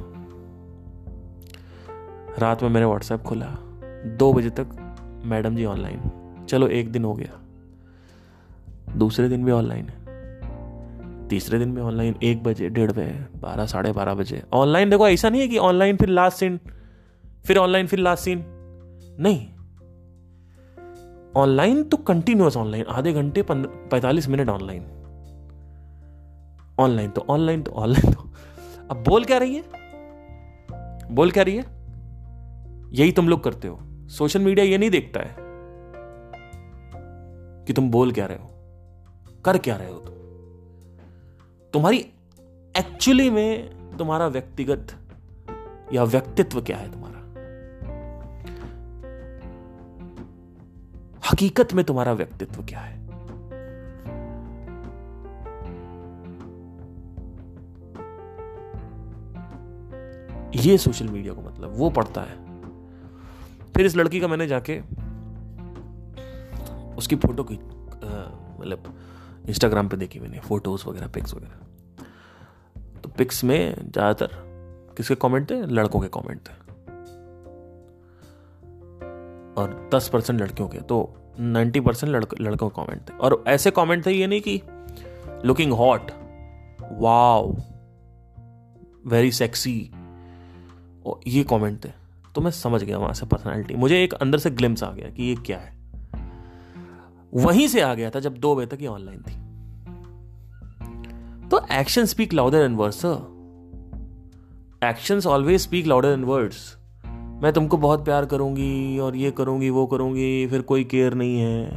[2.38, 3.46] रात में मैंने व्हाट्सएप खोला।
[4.06, 4.66] दो बजे तक
[5.24, 6.00] मैडम जी ऑनलाइन
[6.48, 7.40] चलो एक दिन हो गया।
[8.96, 10.06] दूसरे दिन भी ऑनलाइन है।
[11.28, 15.30] तीसरे दिन भी ऑनलाइन एक बजे, डेढ़ बजे, बारह, साढ़े बारह बजे। ऑनलाइन देखो, ऐसा
[15.30, 16.60] नहीं है कि ऑनलाइन फिर लास्ट सीन
[17.46, 18.44] फिर ऑनलाइन फिर लास्ट सीन
[19.20, 19.46] नहीं।
[21.36, 24.82] ऑनलाइन तो कंटिन्यूस ऑनलाइन आधे घंटे पैंतालीस मिनट ऑनलाइन
[26.80, 28.32] ऑनलाइन तो ऑनलाइन तो ऑनलाइन तो।
[28.90, 29.64] अब बोल क्या रही है?
[31.14, 31.64] बोल क्या रही है?
[32.94, 33.78] यही तुम लोग करते हो।
[34.08, 35.34] सोशल मीडिया ये नहीं देखता है
[37.66, 38.50] कि तुम बोल क्या रहे हो।
[39.44, 40.14] कर क्या रहे हो तुम?
[41.72, 41.98] तुम्हारी
[42.78, 44.86] एक्चुअली में तुम्हारा व्यक्तिगत
[45.92, 47.15] या व्यक्तित्व क्या है तुम्हारा?
[51.30, 52.94] हकीकत में तुम्हारा व्यक्तित्व क्या है?
[60.56, 62.36] ये सोशल मीडिया को मतलब वो पढ़ता है।
[63.72, 64.78] फिर इस लड़की का मैंने जाके
[66.96, 67.54] उसकी फ़ोटो की
[68.60, 68.94] मतलब
[69.48, 74.30] इंस्टाग्राम पे देखी मैंने फ़ोटोज़ वगैरह पिक्स वगैरह। तो पिक्स में ज़्यादातर
[74.96, 75.60] किसके कमेंट थे?
[75.66, 76.65] लड़कों के कमेंट थे।
[79.56, 80.98] और दस परसेंट लड़कियों के तो
[81.40, 84.60] नाइन्टी परसेंट लड़कों के कमेंट थे। और ऐसे कमेंट थे, ये नहीं कि
[85.44, 86.10] looking hot
[86.92, 87.54] wow
[89.06, 89.78] very sexy
[91.26, 91.90] ये कमेंट थे।
[92.34, 95.22] तो मैं समझ गया वहाँ से पर्सनैलिटी मुझे एक अंदर से ग्लिम्स आ गया कि
[95.22, 95.74] ये क्या है।
[97.34, 99.34] वहीं से आ गया था जब दो बजे तक ये ऑनलाइन थी।
[101.48, 103.04] तो action speak louder than words
[104.84, 106.76] action always speak louder than words
[107.42, 111.70] मैं तुमको बहुत प्यार करूँगी और ये करूँगी, वो करूँगी, फिर कोई केयर नहीं है।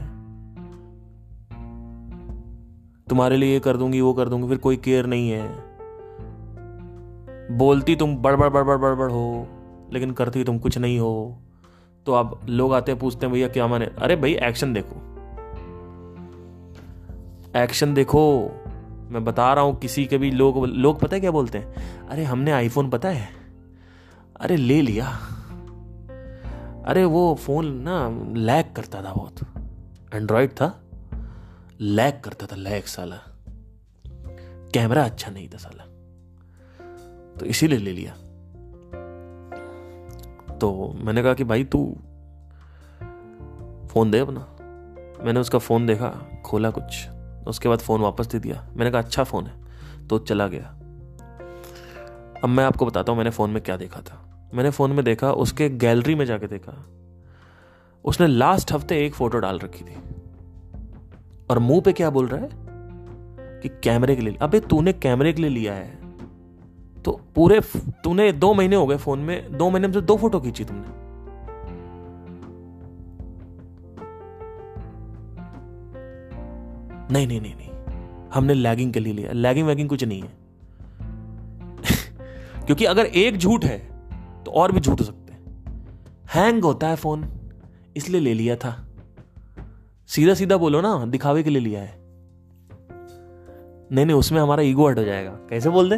[3.09, 5.47] तुम्हारे लिए ये कर दूँगी, वो कर दूँगी, फिर कोई केयर नहीं है।
[7.57, 9.47] बोलती तुम बड़ बड़बड़ बड़ बड़ बड़ बड़ हो,
[9.93, 11.37] लेकिन करती तुम कुछ नहीं हो।
[12.05, 13.85] तो अब लोग आते हैं, पूछते हैं, भैया, क्या माने?
[13.85, 14.95] अरे भाई एक्शन देखो।
[17.59, 18.51] एक्शन देखो।
[19.09, 21.75] मैं बता रहा हूँ, किसी के भी लोग लोग पता है क्या बोलते हैं?
[22.07, 23.29] अरे, हमने आईफोन पता है?
[24.39, 25.19] अरे, ले लिया।
[26.89, 28.09] अरे वो फ़ोन ना
[28.39, 29.35] लैग करता था बहुत।
[30.13, 30.83] एंड्रॉयड था,
[31.81, 33.19] लैग करता था लैग साला।
[34.73, 35.83] कैमरा अच्छा नहीं था साला।
[37.39, 38.13] तो इसीलिए ले लिया।
[40.57, 41.97] तो मैंने कहा कि भाई तू
[43.87, 44.55] फ़ोन दे अपना।
[45.23, 47.09] मैंने उसका फ़ोन देखा, खोला कुछ।
[47.47, 49.53] उसके बाद फ़ोन वापस दे दिया। मैंने कहा अच्छा फ़ोन है।
[50.07, 50.65] तो चला गया।
[52.43, 55.31] अब मैं आपको बताता हूँ मैंने फ़ोन में क्या देखा था। मैंने फ़ोन में देखा,
[55.31, 56.85] उसके गैलरी में जाके देखा।
[58.05, 59.97] उसने लास्ट हफ़्ते एक फ़ोटो डाल रखी थी।
[61.49, 62.49] और मुँह पे क्या बोल रहा है?
[63.61, 65.99] कि कैमरे के लिए। अबे, तूने कैमरे के लिए लिया है।
[67.05, 67.61] तो पूरे
[68.03, 71.09] तूने दो महीने हो गए फ़ोन में, दो महीने में से दो फ़ोटो खींची तुमने।
[77.13, 77.69] नहीं नहीं नहीं नहीं।
[78.33, 80.37] हमने लैगिंग के लिए लिया। लैगिंग वैगिंग कुछ नहीं है।
[82.65, 83.98] क्योंकि अगर एक झूठ है
[84.45, 85.39] तो और भी झूठ हो सकते हैं।
[86.33, 87.39] हैंग होता है फ़ोन
[87.97, 88.87] इसलिए ले लिया था।
[90.07, 91.99] सीधा सीधा बोलो ना, दिखावे के लिए लिया है।
[93.91, 95.97] नहीं नहीं, उसमें हमारा ईगो हट हो जाएगा। कैसे बोल दे?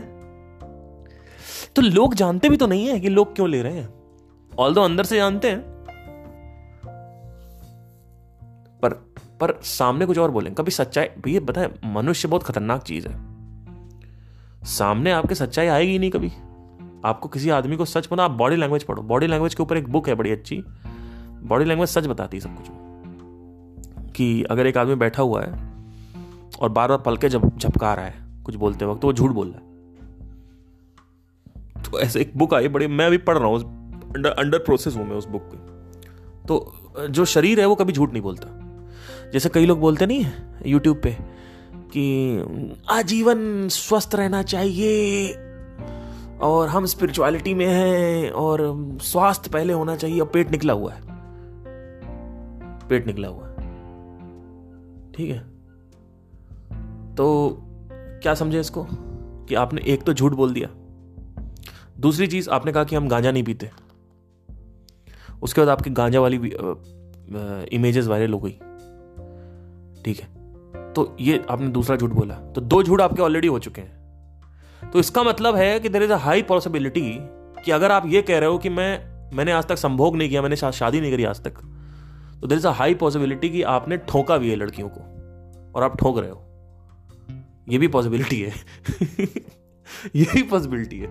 [1.76, 3.94] तो लोग जानते भी तो नहीं है कि लोग क्यों ले रहे हैं।
[4.60, 5.62] ऑल अंदर से जानते हैं।
[8.82, 8.94] पर
[9.42, 13.32] पर सामने कुछ और बोलें। कभी सच्चाई, भैया, बताए, मनुष्य बहुत खतरनाक चीज़ है।
[14.64, 16.32] सामने आपके सच्चाई आएगी नहीं कभी।
[17.06, 19.90] आपको किसी आदमी को सच बना, आप बॉडी लैंग्वेज पढ़ो। बॉडी लैंग्वेज के ऊपर एक
[19.90, 20.64] बुक है बड़ी अच्छी।
[21.44, 22.68] बॉडी लैंग्वेज सच बताती है सब कुछ।
[24.16, 25.52] कि अगर एक आदमी बैठा हुआ है
[26.62, 29.48] और बार बार पलके जब झपका रहा है कुछ बोलते वक्त तो वो झूठ बोल
[29.48, 29.70] रहा है।
[31.84, 33.60] तो ऐसे एक बुक आई बड़ी, मैं अभी पढ़ रहा हूँ
[34.16, 35.58] अंडर अंडर प्रोसेस हूँ मैं उस बुक के
[36.48, 38.48] तो जो शरीर है वो कभी झूठ नहीं बोलता।
[39.34, 40.26] जैसे कई लोग बोलते नहीं
[40.66, 41.12] यूट्यूब पे,
[41.94, 45.34] कि आजीवन स्वस्थ रहना चाहिए
[46.42, 51.02] और हम स्पिरिचुअलिटी में हैं और स्वास्थ्य पहले होना चाहिए और पेट निकला हुआ है।
[52.88, 53.54] पेट निकला हुआ है।
[55.12, 55.40] ठीक है?
[57.16, 57.58] तो
[57.94, 58.88] क्या समझे इसको?
[59.46, 60.70] कि आपने एक तो झूठ बोल दिया।
[62.00, 63.72] दूसरी चीज़, आपने कहा कि हम गांजा नहीं पीते।
[65.42, 66.38] उसके बाद आपकी गांजा वाली
[67.76, 68.52] इमेजेस वायरल हो गई।
[70.06, 70.42] ठीक है?
[70.94, 74.01] तो ये आपने दूसरा झूठ बोला। तो दो झूठ आपके ऑलरेडी हो चुके हैं।
[74.94, 77.18] तो इसका मतलब है कि there is a high possibility
[77.66, 80.42] कि अगर आप ये कह रहे हो कि मैं, मैंने आज तक संभोग नहीं किया,
[80.42, 81.54] मैंने शादी नहीं करी आज तक
[82.42, 85.02] तो there is a high possibility कि आपने ठोका भी है लड़कियों को,
[85.76, 86.48] और आप ठोक रहे हो।
[87.70, 88.54] ये भी पॉसिबिलिटी है।
[90.16, 91.08] ये भी पॉसिबिलिटी है।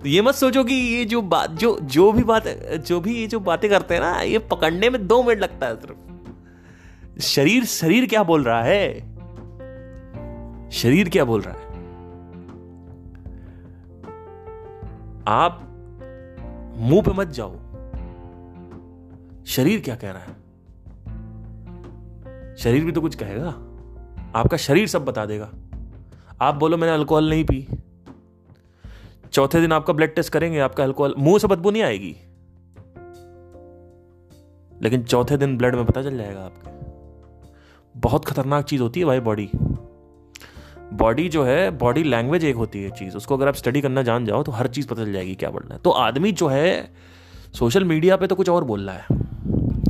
[0.00, 2.44] तो ये मत सोचो कि ये जो बात, जो जो भी बात,
[2.86, 5.76] जो भी ये जो बातें करते हैं ना, ये पकड़ने में दो मिनट लगता है
[5.76, 9.00] सिर्फ़। शरीर शरीर क्या बोल रहा है?
[10.70, 11.65] शरीर क्या बोल रहा है?
[15.28, 15.62] आप
[16.76, 17.56] मुँह पे मत जाओ।
[19.44, 20.46] शरीर क्या कह रहा है?
[22.56, 23.48] शरीर भी तो कुछ कहेगा।
[24.38, 25.52] आपका शरीर सब बता देगा।
[26.40, 27.68] आप बोलो, मैंने अल्कोहल नहीं पी।
[29.32, 32.16] चौथे दिन आपका ब्लड टेस्ट करेंगे, आपका अल्कोहल मुँह से बदबू नहीं आएगी।
[34.82, 36.70] लेकिन चौथे दिन ब्लड में पता चल जाएगा आपके।
[38.00, 39.50] बहुत खतरनाक चीज़ होती है भाई बॉडी
[40.92, 44.26] बॉडी जो है बॉडी लैंग्वेज एक होती है चीज़। उसको अगर आप स्टडी करना जान
[44.26, 46.92] जाओ तो हर चीज़ पता चल जाएगी क्या बोलना है। तो आदमी जो है
[47.52, 49.06] सोशल मीडिया पे तो कुछ और बोल रहा है।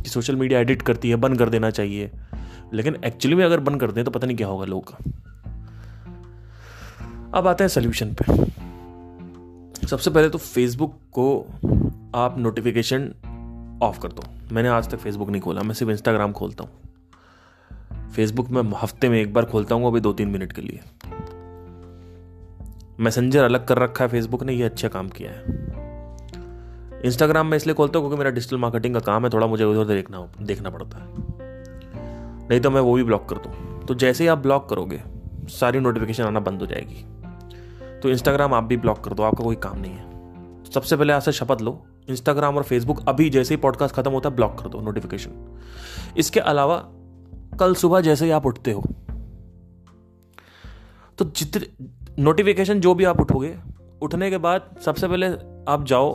[0.03, 2.11] कि सोशल मीडिया एडिट करती है, बंद कर देना चाहिए।
[2.73, 4.97] लेकिन एक्चुअली में अगर बंद कर दें तो पता नहीं क्या होगा लोग का।
[7.33, 8.45] अब आते हैं सोल्यूशन पे।
[9.87, 11.39] सबसे पहले तो फेसबुक को
[12.15, 13.13] आप नोटिफिकेशन
[13.83, 16.71] ऑफ़ कर दो। मैंने आज तक फेसबुक नहीं खोला, मैं सिर्फ़ इंस्टाग्राम खोलता हूँ।
[18.15, 20.79] फेसबुक में हफ़्ते में एक बार खोलता हूँ, अभी दो तीन मिनट के लिए।
[22.99, 25.55] मैसेंजर अलग कर रखा है फेसबुक ने ये अच्छा काम किया है।
[27.05, 29.85] इंस्टाग्राम में इसलिए खोलता हूँ क्योंकि मेरा डिजिटल मार्केटिंग का काम है, थोड़ा मुझे उधर
[29.85, 31.05] देखना देखना पड़ता है।
[32.49, 35.01] नहीं तो मैं वो भी ब्लॉक कर दूँ। तो जैसे ही आप ब्लॉक करोगे,
[35.49, 37.05] सारी नोटिफिकेशन आना बंद हो जाएगी।
[37.99, 40.05] तो इंस्टाग्राम आप भी ब्लॉक कर दो, आपका कोई काम नहीं है।
[40.71, 44.35] सबसे पहले आपसे शपथ लो। इंस्टाग्राम और फेसबुक अभी जैसे ही पॉडकास्ट खत्म होता है
[44.35, 45.31] ब्लॉक कर दो नोटिफिकेशन
[46.17, 46.77] इसके अलावा
[47.59, 48.83] कल सुबह जैसे ही आप उठते हो
[51.17, 51.67] तो जितने
[52.19, 53.55] नोटिफिकेशन जो भी आप उठोगे,
[54.01, 55.27] उठने के बाद सबसे पहले
[55.71, 56.11] आप जाओ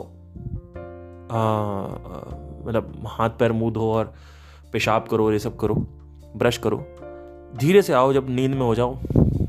[2.65, 4.13] मतलब हाथ पैर मुँह धो और
[4.73, 5.75] पेशाब करो ये सब करो
[6.35, 6.77] ब्रश करो।
[7.57, 8.95] धीरे से आओ, जब नींद में हो जाओ,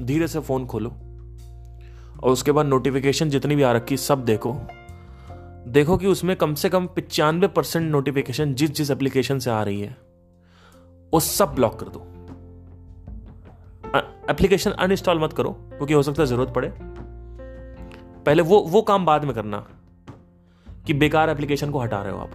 [0.03, 4.55] धीरे से फ़ोन खोलो और उसके बाद नोटिफिकेशन जितनी भी आ रखी सब देखो।
[5.69, 9.81] देखो कि उसमें कम से कम पचानवे परसेंट नोटिफिकेशन जिस जिस एप्लीकेशन से आ रही
[9.81, 9.97] है।
[11.15, 12.01] वो सब ब्लॉक कर दो।
[14.31, 16.69] एप्लीकेशन अनइंस्टॉल मत करो, क्योंकि हो सकता है ज़रूरत पड़े।
[18.27, 19.65] पहले वो वो काम बाद में करना,
[20.87, 22.33] कि बेकार एप्लीकेशन को हटा रहे हो आप।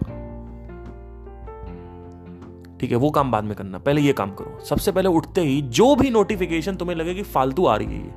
[2.80, 5.60] ठीक है, वो काम बाद में करना, पहले ये काम करो। सबसे पहले उठते ही
[5.62, 8.14] जो भी नोटिफिकेशन तुम्हें लगे कि फालतू आ रही है ये।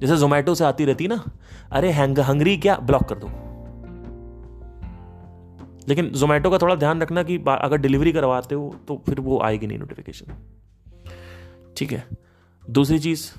[0.00, 1.22] जैसे जोमेटो से आती रहती ना,
[1.72, 3.28] अरे हैंग हंगरी क्या ब्लॉक कर दो।
[5.88, 9.66] लेकिन जोमेटो का थोड़ा ध्यान रखना कि अगर डिलीवरी करवाते हो तो फिर वो आएगी
[9.66, 10.34] नहीं नोटिफिकेशन
[11.76, 12.06] ठीक है?
[12.70, 13.30] दूसरी चीज़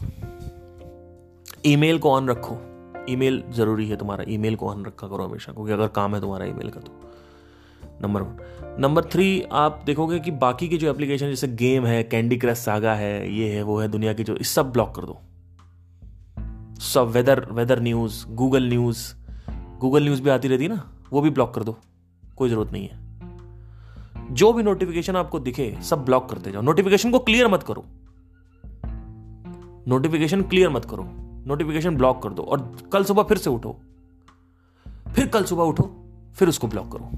[1.65, 2.55] ईमेल को ऑन रखो।
[3.09, 6.45] ईमेल ज़रूरी है तुम्हारा। ईमेल को ऑन रखा करो हमेशा, क्योंकि अगर काम है तुम्हारा
[6.45, 6.99] ईमेल का तो।
[8.01, 12.37] नंबर वन नंबर थ्री आप देखोगे कि बाकी की जो एप्लीकेशन जैसे गेम है कैंडी
[12.37, 15.19] क्रश सागा है, ये है, वो है, दुनिया की जो, इस सब ब्लॉक कर दो।
[16.81, 19.13] सब weather weather news Google news
[19.79, 21.77] Google news भी आती रहती है ना, वो भी ब्लॉक कर दो।
[22.37, 23.03] कोई ज़रूरत नहीं है।
[24.31, 27.85] जो भी नोटिफिकेशन आपको दिखे, सब ब्लॉक करते जाओ। नोटिफिकेशन को क्लियर मत करो।
[29.87, 31.03] नोटिफिकेशन क्लियर मत करो।
[31.47, 33.79] नोटिफिकेशन ब्लॉक कर दो। और कल सुबह फिर से उठो।
[35.15, 35.95] फिर कल सुबह उठो,
[36.35, 37.09] फिर उसको ब्लॉक करो।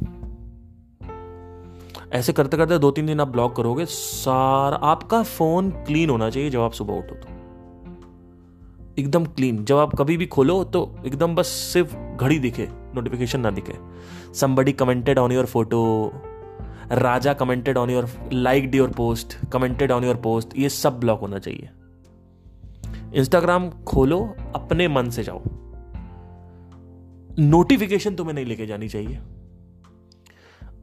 [2.11, 6.49] ऐसे करते करते दो तीन दिन आप ब्लॉक करोगे, सारा आपका फ़ोन क्लीन होना चाहिए
[6.49, 7.27] जब आप सुबह उठो तो।
[8.99, 13.49] एकदम क्लीन जब आप कभी भी खोलो तो एकदम बस सिर्फ़ घड़ी दिखे। नोटिफिकेशन ना
[13.49, 13.73] दिखे।
[14.33, 16.11] Somebody commented on your photo
[16.91, 21.39] Raja commented on your like your post commented on your post ये सब ब्लॉक होना
[21.39, 21.69] चाहिए।
[23.13, 25.41] इंस्टाग्राम खोलो, अपने मन से जाओ।
[27.39, 29.19] नोटिफिकेशन तुम्हें नहीं लेके जानी चाहिए।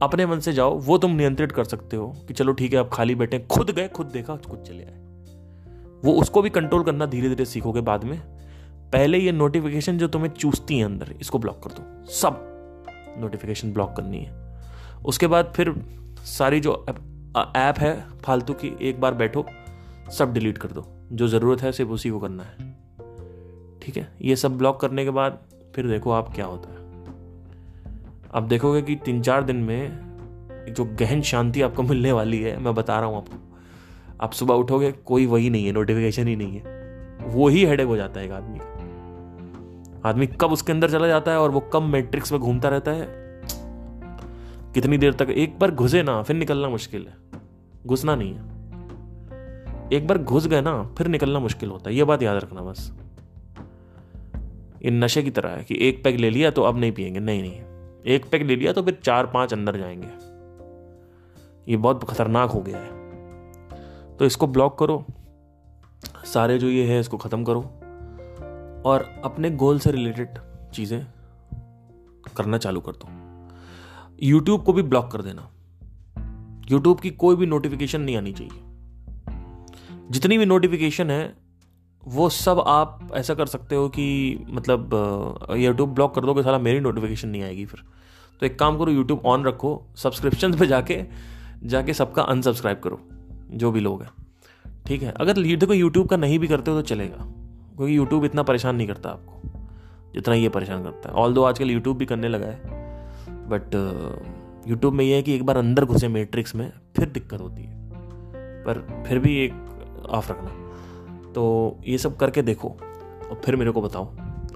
[0.01, 2.89] अपने मन से जाओ, वो तुम नियंत्रित कर सकते हो कि चलो ठीक है, आप
[2.93, 4.99] खाली बैठे खुद गए, खुद देखा, खुद चले आए।
[6.05, 8.21] वो उसको भी कंट्रोल करना धीरे धीरे सीखोगे बाद में।
[8.93, 12.49] पहले ये नोटिफिकेशन जो तुम्हें चूसती है अंदर, इसको ब्लॉक कर दो। सब
[13.17, 14.59] नोटिफिकेशन ब्लॉक करनी है।
[15.05, 15.75] उसके बाद फिर
[16.19, 16.85] सारी जो
[17.55, 19.45] ऐप है, फालतू की, एक बार बैठो,
[20.11, 22.75] सब डिलीट कर दो। जो ज़रूरत है, सिर्फ़ उसी को करना है।
[23.81, 24.15] ठीक है?
[24.21, 25.39] ये सब ब्लॉक करने के बाद
[25.75, 26.77] फिर देखो आप क्या होता है।
[28.35, 29.99] आप देखोगे कि तीन चार दिन में
[30.69, 33.57] जो गहन शांति आपको मिलने वाली है, मैं बता रहा हूँ आपको।
[34.21, 36.83] आप सुबह उठोगे, कोई वही नहीं है नोटिफिकेशन ही नहीं है।
[37.21, 38.72] वो ही हेडेक हो जाता है एक आदमी का।
[40.05, 43.23] आदमी कब उसके अंदर चला जाता है और वो कब मैट्रिक्स में घूमता रहता है?
[44.73, 47.15] कितनी देर तक एक बार घुसे ना, फिर निकलना मुश्किल है।
[47.85, 48.53] घुसना नहीं है।
[49.93, 52.93] एक बार घुस गए ना, फिर निकलना मुश्किल होता है। ये बात याद रखना बस।
[54.85, 57.41] ये नशे की तरह है कि एक पैक ले लिया तो अब नहीं पिएँगे नहीं
[57.41, 57.61] नहीं।
[58.05, 60.33] एक पैक ले लिया तो फिर चार पाँच अंदर जाएँगे।
[61.71, 62.89] ये बहुत खतरनाक हो गया है।
[64.17, 65.05] तो इसको ब्लॉक करो।
[66.25, 67.79] सारे जो ये है, इसको ख़त्म करो।
[68.85, 70.37] और अपने गोल से रिलेटेड
[70.73, 71.05] चीज़ें
[72.37, 73.09] करना चालू कर दो
[74.23, 75.49] यूट्यूब को भी ब्लॉक कर देना।
[76.71, 78.61] यूट्यूब की कोई भी नोटिफिकेशन नहीं आनी चाहिए।
[80.11, 81.35] जितनी भी नोटिफिकेशन है,
[82.03, 84.05] वो सब आप ऐसा कर सकते हो कि
[84.49, 84.89] मतलब
[85.57, 87.83] यूट्यूब ब्लॉक कर दोगे सारा मेरी नोटिफिकेशन नहीं आएगी फिर।
[88.39, 91.03] तो एक काम करो यूट्यूब ऑन रखो सब्सक्रिप्शन पे जाके
[91.63, 92.99] जाके सबका अनसब्सक्राइब करो,
[93.51, 94.11] जो भी लोग हैं।
[94.85, 95.11] ठीक है?
[95.11, 97.42] अगर देखो यूट्यूब का नहीं भी करते हो तो चलेगा।
[97.77, 99.41] क्योंकि यूट्यूब इतना परेशान नहीं करता आपको,
[100.13, 102.61] जितना ये परेशान करता है। ऑल दो आजकल यूट्यूब भी करने लगा है
[103.49, 103.75] बट
[104.67, 107.73] यूट्यूब में ये है कि एक बार अंदर घुसे मैट्रिक्स में, फिर दिक्कत होती है।
[108.63, 109.53] पर फिर भी एक
[110.09, 114.05] ऑफ़ रखना। तो ये सब करके देखो, और फिर मेरे को बताओ।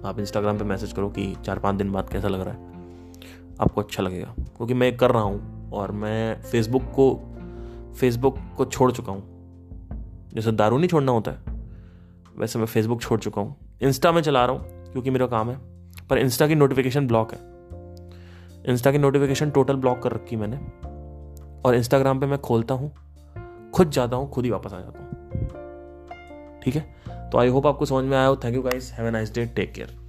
[0.06, 3.14] आप इंस्टाग्राम पे मैसेज करो कि चार पाँच दिन बाद कैसा लग रहा है।
[3.62, 7.20] आपको अच्छा लगेगा। क्योंकि मैं कर रहा हूँ, और मैं फेसबुक को
[8.00, 9.24] फेसबुक को छोड़ चुका हूँ।
[10.34, 11.57] जैसे दारू नहीं छोड़ना होता है
[12.40, 15.58] वैसे मैं फेसबुक छोड़ चुका हूँ। इंस्टा में चला रहा हूँ, क्योंकि मेरा काम है।
[16.10, 17.40] पर इंस्टा की नोटिफिकेशन ब्लॉक है।
[18.72, 20.58] इंस्टा की नोटिफिकेशन टोटल ब्लॉक कर रखी मैंने।
[21.62, 22.92] और इंस्टाग्राम पे मैं खोलता हूँ,
[23.74, 25.10] खुद जाता हूँ, खुद ही वापस आ जाता हूँ।
[26.62, 26.96] ठीक है?
[27.30, 29.46] तो आई होप आपको समझ में आया हो। Thank you guys have a nice day
[29.46, 30.07] take care